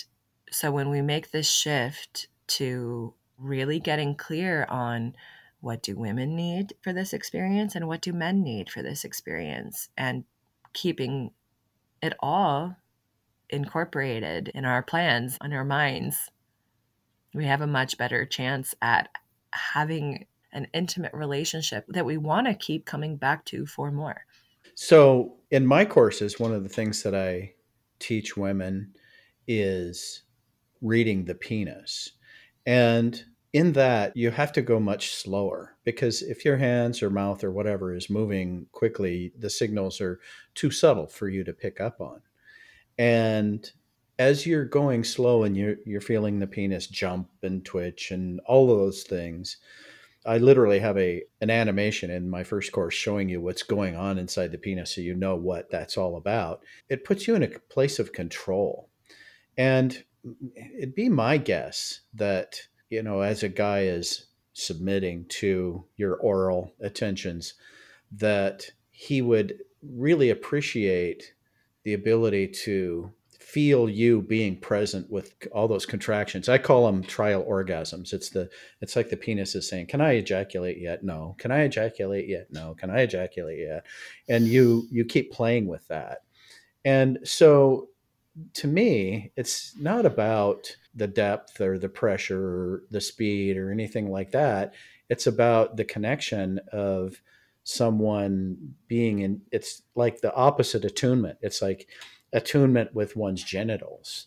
so 0.50 0.70
when 0.70 0.90
we 0.90 1.02
make 1.02 1.32
this 1.32 1.50
shift 1.50 2.28
to 2.46 3.14
really 3.36 3.80
getting 3.80 4.14
clear 4.14 4.64
on 4.68 5.16
what 5.64 5.82
do 5.82 5.96
women 5.96 6.36
need 6.36 6.74
for 6.82 6.92
this 6.92 7.14
experience 7.14 7.74
and 7.74 7.88
what 7.88 8.02
do 8.02 8.12
men 8.12 8.42
need 8.42 8.68
for 8.68 8.82
this 8.82 9.04
experience 9.04 9.88
and 9.96 10.24
keeping 10.74 11.30
it 12.02 12.12
all 12.20 12.76
incorporated 13.48 14.48
in 14.54 14.64
our 14.64 14.82
plans 14.82 15.38
in 15.42 15.52
our 15.52 15.64
minds 15.64 16.30
we 17.32 17.46
have 17.46 17.62
a 17.62 17.66
much 17.66 17.96
better 17.96 18.26
chance 18.26 18.74
at 18.82 19.08
having 19.52 20.26
an 20.52 20.66
intimate 20.74 21.12
relationship 21.14 21.84
that 21.88 22.04
we 22.04 22.16
want 22.16 22.46
to 22.46 22.54
keep 22.54 22.84
coming 22.84 23.16
back 23.16 23.44
to 23.44 23.64
for 23.66 23.90
more 23.90 24.24
So, 24.74 25.36
in 25.50 25.66
my 25.66 25.84
courses, 25.84 26.40
one 26.40 26.52
of 26.52 26.62
the 26.62 26.68
things 26.68 27.02
that 27.04 27.14
I 27.14 27.54
teach 28.00 28.36
women 28.36 28.92
is 29.46 30.22
reading 30.80 31.24
the 31.24 31.34
penis. 31.34 32.10
And 32.66 33.24
in 33.54 33.72
that, 33.72 34.16
you 34.16 34.32
have 34.32 34.52
to 34.52 34.62
go 34.62 34.80
much 34.80 35.14
slower 35.14 35.76
because 35.84 36.22
if 36.22 36.44
your 36.44 36.56
hands 36.56 37.04
or 37.04 37.08
mouth 37.08 37.44
or 37.44 37.52
whatever 37.52 37.94
is 37.94 38.10
moving 38.10 38.66
quickly, 38.72 39.32
the 39.38 39.48
signals 39.48 40.00
are 40.00 40.18
too 40.56 40.72
subtle 40.72 41.06
for 41.06 41.28
you 41.28 41.44
to 41.44 41.52
pick 41.52 41.80
up 41.80 42.00
on. 42.00 42.20
And 42.98 43.70
as 44.18 44.44
you're 44.44 44.64
going 44.64 45.04
slow 45.04 45.44
and 45.44 45.56
you're, 45.56 45.76
you're 45.86 46.00
feeling 46.00 46.40
the 46.40 46.48
penis 46.48 46.88
jump 46.88 47.28
and 47.42 47.64
twitch 47.64 48.10
and 48.10 48.40
all 48.40 48.72
of 48.72 48.78
those 48.78 49.04
things, 49.04 49.58
I 50.26 50.38
literally 50.38 50.80
have 50.80 50.98
a 50.98 51.22
an 51.40 51.50
animation 51.50 52.10
in 52.10 52.28
my 52.28 52.42
first 52.42 52.72
course 52.72 52.94
showing 52.94 53.28
you 53.28 53.40
what's 53.40 53.62
going 53.62 53.94
on 53.94 54.18
inside 54.18 54.50
the 54.50 54.58
penis 54.58 54.96
so 54.96 55.00
you 55.00 55.14
know 55.14 55.36
what 55.36 55.70
that's 55.70 55.96
all 55.96 56.16
about. 56.16 56.64
It 56.88 57.04
puts 57.04 57.28
you 57.28 57.36
in 57.36 57.44
a 57.44 57.58
place 57.70 58.00
of 58.00 58.12
control. 58.12 58.88
And 59.56 60.02
it'd 60.56 60.96
be 60.96 61.08
my 61.08 61.36
guess 61.36 62.00
that, 62.14 62.58
you 62.90 63.02
know, 63.02 63.20
as 63.20 63.42
a 63.42 63.48
guy 63.48 63.80
is 63.82 64.26
submitting 64.52 65.26
to 65.28 65.84
your 65.96 66.14
oral 66.16 66.72
attentions, 66.80 67.54
that 68.12 68.70
he 68.90 69.20
would 69.20 69.58
really 69.82 70.30
appreciate 70.30 71.34
the 71.82 71.94
ability 71.94 72.48
to 72.48 73.12
feel 73.38 73.88
you 73.88 74.22
being 74.22 74.56
present 74.56 75.08
with 75.10 75.34
all 75.52 75.68
those 75.68 75.86
contractions. 75.86 76.48
I 76.48 76.58
call 76.58 76.86
them 76.86 77.02
trial 77.02 77.44
orgasms. 77.44 78.12
It's 78.12 78.30
the 78.30 78.48
it's 78.80 78.96
like 78.96 79.10
the 79.10 79.16
penis 79.16 79.54
is 79.54 79.68
saying, 79.68 79.86
"Can 79.86 80.00
I 80.00 80.12
ejaculate 80.12 80.78
yet? 80.78 81.04
No. 81.04 81.36
Can 81.38 81.52
I 81.52 81.62
ejaculate 81.62 82.26
yet? 82.26 82.48
No. 82.50 82.74
Can 82.74 82.90
I 82.90 83.00
ejaculate 83.00 83.58
yet?" 83.60 83.84
And 84.28 84.46
you 84.46 84.88
you 84.90 85.04
keep 85.04 85.30
playing 85.30 85.66
with 85.66 85.86
that. 85.88 86.22
And 86.84 87.18
so 87.22 87.90
to 88.54 88.66
me, 88.66 89.32
it's 89.36 89.76
not 89.78 90.06
about 90.06 90.76
the 90.94 91.06
depth 91.06 91.60
or 91.60 91.78
the 91.78 91.88
pressure 91.88 92.40
or 92.40 92.82
the 92.90 93.00
speed 93.00 93.56
or 93.56 93.70
anything 93.70 94.10
like 94.10 94.32
that. 94.32 94.74
It's 95.08 95.26
about 95.26 95.76
the 95.76 95.84
connection 95.84 96.60
of 96.72 97.20
someone 97.64 98.74
being 98.88 99.20
in 99.20 99.40
it's 99.50 99.82
like 99.94 100.20
the 100.20 100.34
opposite 100.34 100.84
attunement. 100.84 101.38
It's 101.40 101.62
like 101.62 101.88
attunement 102.32 102.94
with 102.94 103.16
one's 103.16 103.42
genitals. 103.42 104.26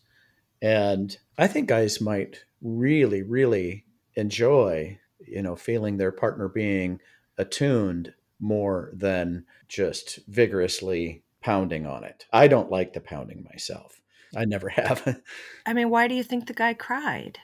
And 0.62 1.16
I 1.38 1.48
think 1.48 1.68
guys 1.68 2.02
might 2.02 2.46
really, 2.62 3.22
really 3.22 3.86
enjoy, 4.16 5.00
you 5.20 5.42
know, 5.42 5.56
feeling 5.56 5.98
their 5.98 6.12
partner 6.12 6.48
being 6.48 7.00
attuned 7.38 8.14
more 8.40 8.92
than 8.94 9.46
just 9.68 10.20
vigorously 10.28 11.24
pounding 11.42 11.86
on 11.86 12.04
it. 12.04 12.26
I 12.34 12.48
don't 12.48 12.72
like 12.72 12.94
the 12.94 13.02
pounding 13.02 13.46
myself. 13.50 14.02
I 14.36 14.46
never 14.46 14.70
have. 14.70 15.22
I 15.66 15.74
mean, 15.74 15.90
why 15.90 16.08
do 16.08 16.16
you 16.16 16.24
think 16.24 16.48
the 16.48 16.54
guy 16.54 16.74
cried? 16.74 17.40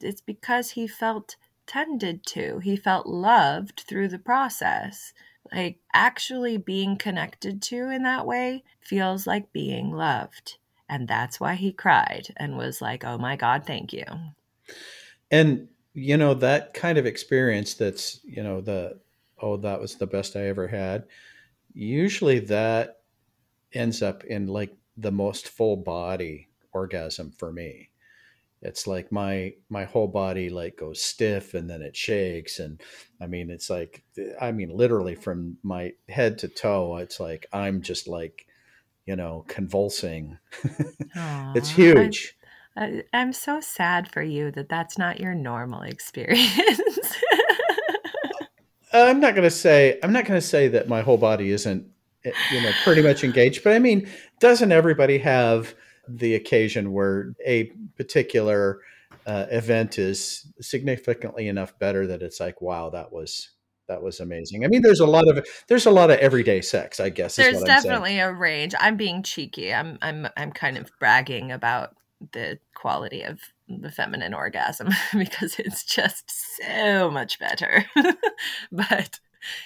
It's 0.00 0.20
because 0.20 0.70
he 0.72 0.86
felt 0.86 1.36
tended 1.66 2.24
to. 2.26 2.58
He 2.60 2.76
felt 2.76 3.06
loved 3.06 3.84
through 3.88 4.08
the 4.08 4.18
process. 4.18 5.12
Like 5.52 5.78
actually 5.94 6.56
being 6.56 6.96
connected 6.96 7.62
to 7.62 7.88
in 7.90 8.02
that 8.02 8.26
way 8.26 8.64
feels 8.80 9.26
like 9.26 9.52
being 9.52 9.92
loved. 9.92 10.58
And 10.88 11.08
that's 11.08 11.40
why 11.40 11.54
he 11.54 11.72
cried 11.72 12.28
and 12.36 12.56
was 12.56 12.80
like, 12.82 13.04
oh 13.04 13.18
my 13.18 13.36
God, 13.36 13.64
thank 13.66 13.92
you. 13.92 14.04
and 15.30 15.68
you 15.94 16.16
know 16.16 16.34
that 16.34 16.74
kind 16.74 16.98
of 16.98 17.06
experience 17.06 17.74
that's, 17.74 18.20
you 18.24 18.42
know, 18.42 18.60
the 18.60 19.00
oh 19.40 19.56
that 19.58 19.80
was 19.80 19.96
the 19.96 20.06
best 20.06 20.36
I 20.36 20.46
ever 20.48 20.68
had. 20.68 21.04
Usually 21.74 22.38
that 22.40 22.95
ends 23.76 24.02
up 24.02 24.24
in 24.24 24.46
like 24.46 24.74
the 24.96 25.12
most 25.12 25.48
full 25.48 25.76
body 25.76 26.48
orgasm 26.72 27.30
for 27.30 27.52
me. 27.52 27.90
It's 28.62 28.86
like 28.86 29.12
my 29.12 29.54
my 29.68 29.84
whole 29.84 30.08
body 30.08 30.48
like 30.48 30.78
goes 30.78 31.02
stiff 31.02 31.54
and 31.54 31.68
then 31.68 31.82
it 31.82 31.96
shakes 31.96 32.58
and 32.58 32.80
I 33.20 33.26
mean 33.26 33.50
it's 33.50 33.68
like 33.68 34.02
I 34.40 34.52
mean 34.52 34.70
literally 34.70 35.14
from 35.14 35.58
my 35.62 35.92
head 36.08 36.38
to 36.38 36.48
toe 36.48 36.96
it's 36.96 37.20
like 37.20 37.46
I'm 37.52 37.82
just 37.82 38.08
like 38.08 38.46
you 39.04 39.16
know 39.16 39.44
convulsing. 39.46 40.38
it's 40.64 41.16
Aw, 41.16 41.52
I, 41.54 41.72
huge. 41.74 42.36
I, 42.76 43.02
I'm 43.12 43.32
so 43.32 43.60
sad 43.60 44.10
for 44.10 44.22
you 44.22 44.50
that 44.52 44.68
that's 44.68 44.98
not 44.98 45.20
your 45.20 45.34
normal 45.34 45.82
experience. 45.82 46.60
I'm 48.92 49.20
not 49.20 49.34
going 49.34 49.44
to 49.44 49.50
say 49.50 49.98
I'm 50.02 50.12
not 50.12 50.24
going 50.24 50.40
to 50.40 50.46
say 50.46 50.68
that 50.68 50.88
my 50.88 51.02
whole 51.02 51.18
body 51.18 51.50
isn't 51.50 51.86
you 52.52 52.62
know 52.62 52.70
pretty 52.84 53.02
much 53.02 53.24
engaged, 53.24 53.64
but 53.64 53.72
I 53.72 53.78
mean, 53.78 54.08
doesn't 54.40 54.72
everybody 54.72 55.18
have 55.18 55.74
the 56.08 56.34
occasion 56.34 56.92
where 56.92 57.34
a 57.44 57.64
particular 57.96 58.80
uh, 59.26 59.46
event 59.50 59.98
is 59.98 60.46
significantly 60.60 61.48
enough 61.48 61.78
better 61.78 62.06
that 62.06 62.22
it's 62.22 62.38
like, 62.38 62.60
wow, 62.62 62.90
that 62.90 63.12
was 63.12 63.50
that 63.88 64.02
was 64.02 64.20
amazing. 64.20 64.64
I 64.64 64.68
mean, 64.68 64.82
there's 64.82 65.00
a 65.00 65.06
lot 65.06 65.28
of 65.28 65.46
there's 65.68 65.86
a 65.86 65.90
lot 65.90 66.10
of 66.10 66.18
everyday 66.18 66.60
sex, 66.60 67.00
I 67.00 67.08
guess, 67.08 67.38
is 67.38 67.44
There's 67.44 67.62
definitely 67.62 68.18
a 68.18 68.32
range. 68.32 68.74
I'm 68.78 68.96
being 68.96 69.22
cheeky. 69.22 69.72
I'm 69.72 69.98
I'm 70.02 70.28
I'm 70.36 70.52
kind 70.52 70.76
of 70.76 70.90
bragging 70.98 71.52
about 71.52 71.96
the 72.32 72.58
quality 72.74 73.22
of 73.22 73.40
the 73.68 73.90
feminine 73.90 74.34
orgasm 74.34 74.88
because 75.12 75.58
it's 75.58 75.84
just 75.84 76.30
so 76.30 77.10
much 77.10 77.38
better. 77.38 77.84
but 78.72 79.20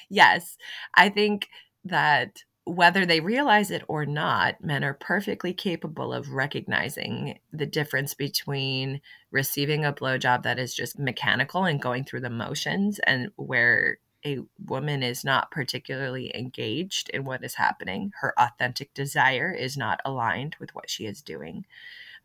yes, 0.09 0.57
I 0.95 1.09
think 1.09 1.49
that 1.85 2.45
whether 2.65 3.07
they 3.07 3.21
realize 3.21 3.71
it 3.71 3.83
or 3.89 4.07
not, 4.07 4.63
men 4.63 4.85
are 4.85 4.95
perfectly 4.95 5.53
capable 5.53 6.13
of 6.13 6.33
recognizing 6.33 7.39
the 7.53 7.67
difference 7.67 8.15
between 8.15 9.01
receiving 9.31 9.85
a 9.85 9.93
blowjob 9.93 10.43
that 10.43 10.59
is 10.59 10.75
just 10.75 10.99
mechanical 10.99 11.65
and 11.65 11.81
going 11.81 12.05
through 12.05 12.21
the 12.21 12.31
motions 12.31 12.99
and 13.01 13.31
where 13.37 13.99
a 14.25 14.39
woman 14.67 15.03
is 15.03 15.25
not 15.25 15.51
particularly 15.51 16.31
engaged 16.37 17.09
in 17.11 17.25
what 17.25 17.43
is 17.43 17.55
happening. 17.55 18.13
Her 18.21 18.35
authentic 18.39 18.93
desire 18.93 19.51
is 19.51 19.77
not 19.77 20.01
aligned 20.05 20.57
with 20.61 20.75
what 20.75 20.91
she 20.91 21.07
is 21.07 21.23
doing, 21.23 21.65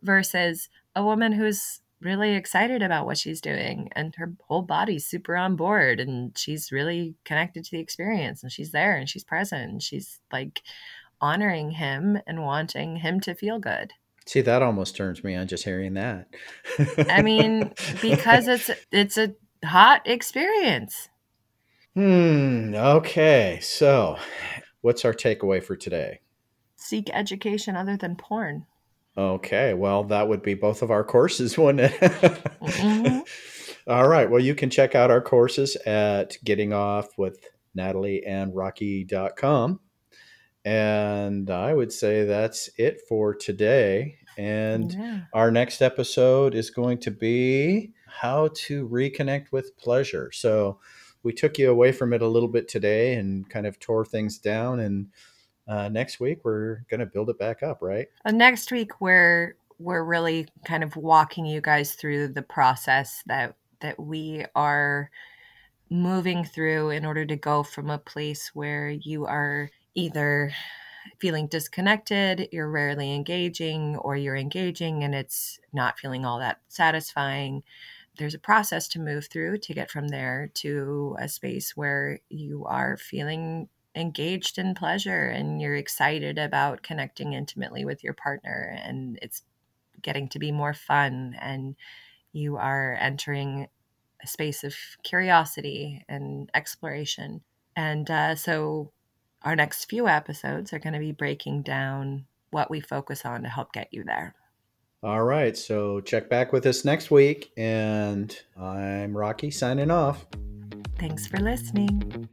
versus 0.01 0.69
a 0.95 1.03
woman 1.03 1.31
who's 1.31 1.81
really 2.01 2.35
excited 2.35 2.81
about 2.81 3.05
what 3.05 3.17
she's 3.17 3.41
doing 3.41 3.89
and 3.95 4.13
her 4.15 4.33
whole 4.47 4.61
body's 4.61 5.05
super 5.05 5.35
on 5.35 5.55
board 5.55 5.99
and 5.99 6.37
she's 6.37 6.71
really 6.71 7.15
connected 7.23 7.63
to 7.63 7.71
the 7.71 7.79
experience 7.79 8.43
and 8.43 8.51
she's 8.51 8.71
there 8.71 8.95
and 8.95 9.09
she's 9.09 9.23
present 9.23 9.71
and 9.71 9.83
she's 9.83 10.19
like 10.31 10.61
honoring 11.21 11.71
him 11.71 12.19
and 12.27 12.43
wanting 12.43 12.97
him 12.97 13.19
to 13.21 13.33
feel 13.33 13.59
good. 13.59 13.93
See, 14.25 14.41
that 14.41 14.61
almost 14.61 14.95
turns 14.95 15.23
me 15.23 15.35
on 15.35 15.47
just 15.47 15.63
hearing 15.63 15.93
that. 15.93 16.27
I 17.09 17.21
mean, 17.21 17.71
because 18.01 18.47
it's 18.47 18.71
it's 18.91 19.17
a 19.17 19.35
hot 19.63 20.01
experience. 20.05 21.09
hmm. 21.93 22.73
Okay. 22.75 23.59
So, 23.61 24.17
what's 24.81 25.05
our 25.05 25.13
takeaway 25.13 25.63
for 25.63 25.75
today? 25.75 26.21
Seek 26.75 27.09
education 27.13 27.75
other 27.75 27.97
than 27.97 28.15
porn. 28.15 28.65
Okay, 29.17 29.73
well, 29.73 30.03
that 30.05 30.27
would 30.27 30.41
be 30.41 30.55
both 30.55 30.81
of 30.81 30.91
our 30.91 31.03
courses, 31.03 31.57
wouldn't 31.57 31.91
it? 31.93 31.99
Mm-hmm. 31.99 33.19
All 33.91 34.07
right. 34.07 34.29
Well, 34.29 34.41
you 34.41 34.55
can 34.55 34.69
check 34.69 34.95
out 34.95 35.11
our 35.11 35.21
courses 35.21 35.75
at 35.85 36.37
getting 36.43 36.73
off 36.73 37.17
with 37.17 37.37
Natalie 37.75 38.23
and 38.25 38.55
Rocky.com. 38.55 39.79
And 40.65 41.49
I 41.51 41.73
would 41.73 41.93
say 41.93 42.25
that's 42.25 42.69
it 42.77 43.01
for 43.07 43.35
today. 43.35 44.15
And 44.37 44.91
Yeah. 44.91 45.21
our 45.33 45.51
next 45.51 45.81
episode 45.81 46.55
is 46.55 46.71
going 46.71 46.97
to 47.01 47.11
be 47.11 47.93
how 48.07 48.49
to 48.55 48.89
reconnect 48.89 49.51
with 49.51 49.77
pleasure. 49.77 50.31
So 50.33 50.79
we 51.21 51.31
took 51.33 51.57
you 51.59 51.69
away 51.69 51.91
from 51.91 52.11
it 52.13 52.21
a 52.23 52.27
little 52.27 52.49
bit 52.49 52.67
today 52.67 53.13
and 53.13 53.47
kind 53.49 53.67
of 53.67 53.79
tore 53.79 54.03
things 54.05 54.39
down. 54.39 54.79
And 54.79 55.07
uh, 55.67 55.89
next 55.89 56.19
week, 56.19 56.39
we're 56.43 56.85
going 56.89 56.99
to 56.99 57.05
build 57.05 57.29
it 57.29 57.39
back 57.39 57.63
up, 57.63 57.81
right? 57.81 58.07
Uh, 58.25 58.31
next 58.31 58.71
week 58.71 59.01
we're 59.01 59.55
we're 59.77 60.03
really 60.03 60.47
kind 60.63 60.83
of 60.83 60.95
walking 60.95 61.45
you 61.45 61.59
guys 61.59 61.95
through 61.95 62.29
the 62.29 62.41
process 62.41 63.23
that 63.25 63.55
that 63.81 63.99
we 63.99 64.45
are 64.55 65.09
moving 65.89 66.43
through 66.43 66.89
in 66.89 67.05
order 67.05 67.25
to 67.25 67.35
go 67.35 67.63
from 67.63 67.89
a 67.89 67.97
place 67.97 68.51
where 68.53 68.89
you 68.89 69.25
are 69.25 69.69
either 69.93 70.51
feeling 71.19 71.47
disconnected, 71.47 72.49
you're 72.51 72.69
rarely 72.69 73.13
engaging, 73.13 73.95
or 73.97 74.15
you're 74.15 74.35
engaging 74.35 75.03
and 75.03 75.13
it's 75.13 75.59
not 75.71 75.99
feeling 75.99 76.25
all 76.25 76.39
that 76.39 76.59
satisfying, 76.67 77.61
there's 78.17 78.33
a 78.33 78.39
process 78.39 78.87
to 78.87 78.99
move 78.99 79.27
through 79.27 79.57
to 79.59 79.73
get 79.73 79.91
from 79.91 80.07
there 80.07 80.49
to 80.55 81.15
a 81.19 81.27
space 81.27 81.75
where 81.75 82.19
you 82.29 82.65
are 82.65 82.97
feeling 82.97 83.67
engaged 83.95 84.57
in 84.57 84.75
pleasure 84.75 85.27
and 85.27 85.61
you're 85.61 85.75
excited 85.75 86.37
about 86.37 86.83
connecting 86.83 87.33
intimately 87.33 87.85
with 87.85 88.03
your 88.03 88.13
partner 88.13 88.77
and 88.83 89.17
it's 89.21 89.43
getting 90.01 90.27
to 90.29 90.39
be 90.39 90.51
more 90.51 90.73
fun 90.73 91.35
and 91.39 91.75
you 92.33 92.57
are 92.57 92.97
entering 92.99 93.67
a 94.21 94.27
space 94.27 94.63
of 94.63 94.75
curiosity 95.03 96.03
and 96.09 96.49
exploration. 96.53 97.41
And 97.75 98.09
uh, 98.09 98.35
so, 98.35 98.91
our 99.43 99.55
next 99.55 99.85
few 99.85 100.07
episodes 100.07 100.73
are 100.73 100.79
going 100.79 100.93
to 100.93 100.99
be 100.99 101.11
breaking 101.11 101.61
down 101.61 102.25
what 102.49 102.71
we 102.71 102.79
focus 102.79 103.25
on 103.25 103.43
to 103.43 103.49
help 103.49 103.73
get 103.73 103.89
you 103.91 104.03
there. 104.03 104.33
All 105.03 105.23
right. 105.23 105.55
So, 105.55 106.01
check 106.01 106.29
back 106.29 106.51
with 106.51 106.65
us 106.65 106.83
next 106.83 107.11
week. 107.11 107.51
And 107.57 108.37
I'm 108.59 109.15
Rocky 109.15 109.51
signing 109.51 109.91
off. 109.91 110.25
Thanks 110.97 111.27
for 111.27 111.37
listening. 111.37 112.29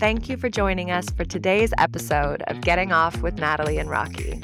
Thank 0.00 0.28
you 0.28 0.36
for 0.36 0.48
joining 0.48 0.90
us 0.90 1.08
for 1.10 1.24
today's 1.24 1.72
episode 1.78 2.42
of 2.48 2.62
Getting 2.62 2.90
Off 2.90 3.22
with 3.22 3.38
Natalie 3.38 3.78
and 3.78 3.88
Rocky. 3.88 4.42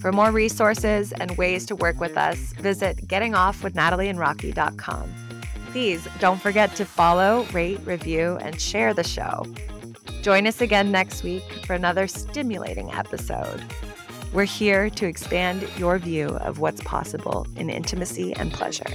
For 0.00 0.10
more 0.10 0.32
resources 0.32 1.12
and 1.12 1.36
ways 1.36 1.66
to 1.66 1.76
work 1.76 2.00
with 2.00 2.18
us, 2.18 2.52
visit 2.54 3.06
gettingoffwithnatalieandrocky.com. 3.06 5.14
Please 5.70 6.08
don't 6.18 6.40
forget 6.40 6.74
to 6.76 6.84
follow, 6.84 7.44
rate, 7.52 7.78
review, 7.84 8.38
and 8.42 8.60
share 8.60 8.92
the 8.92 9.04
show. 9.04 9.44
Join 10.22 10.48
us 10.48 10.60
again 10.60 10.90
next 10.90 11.22
week 11.22 11.44
for 11.64 11.74
another 11.74 12.08
stimulating 12.08 12.90
episode. 12.90 13.62
We're 14.32 14.44
here 14.44 14.90
to 14.90 15.06
expand 15.06 15.64
your 15.78 15.98
view 15.98 16.30
of 16.38 16.58
what's 16.58 16.82
possible 16.82 17.46
in 17.54 17.70
intimacy 17.70 18.34
and 18.34 18.52
pleasure. 18.52 18.90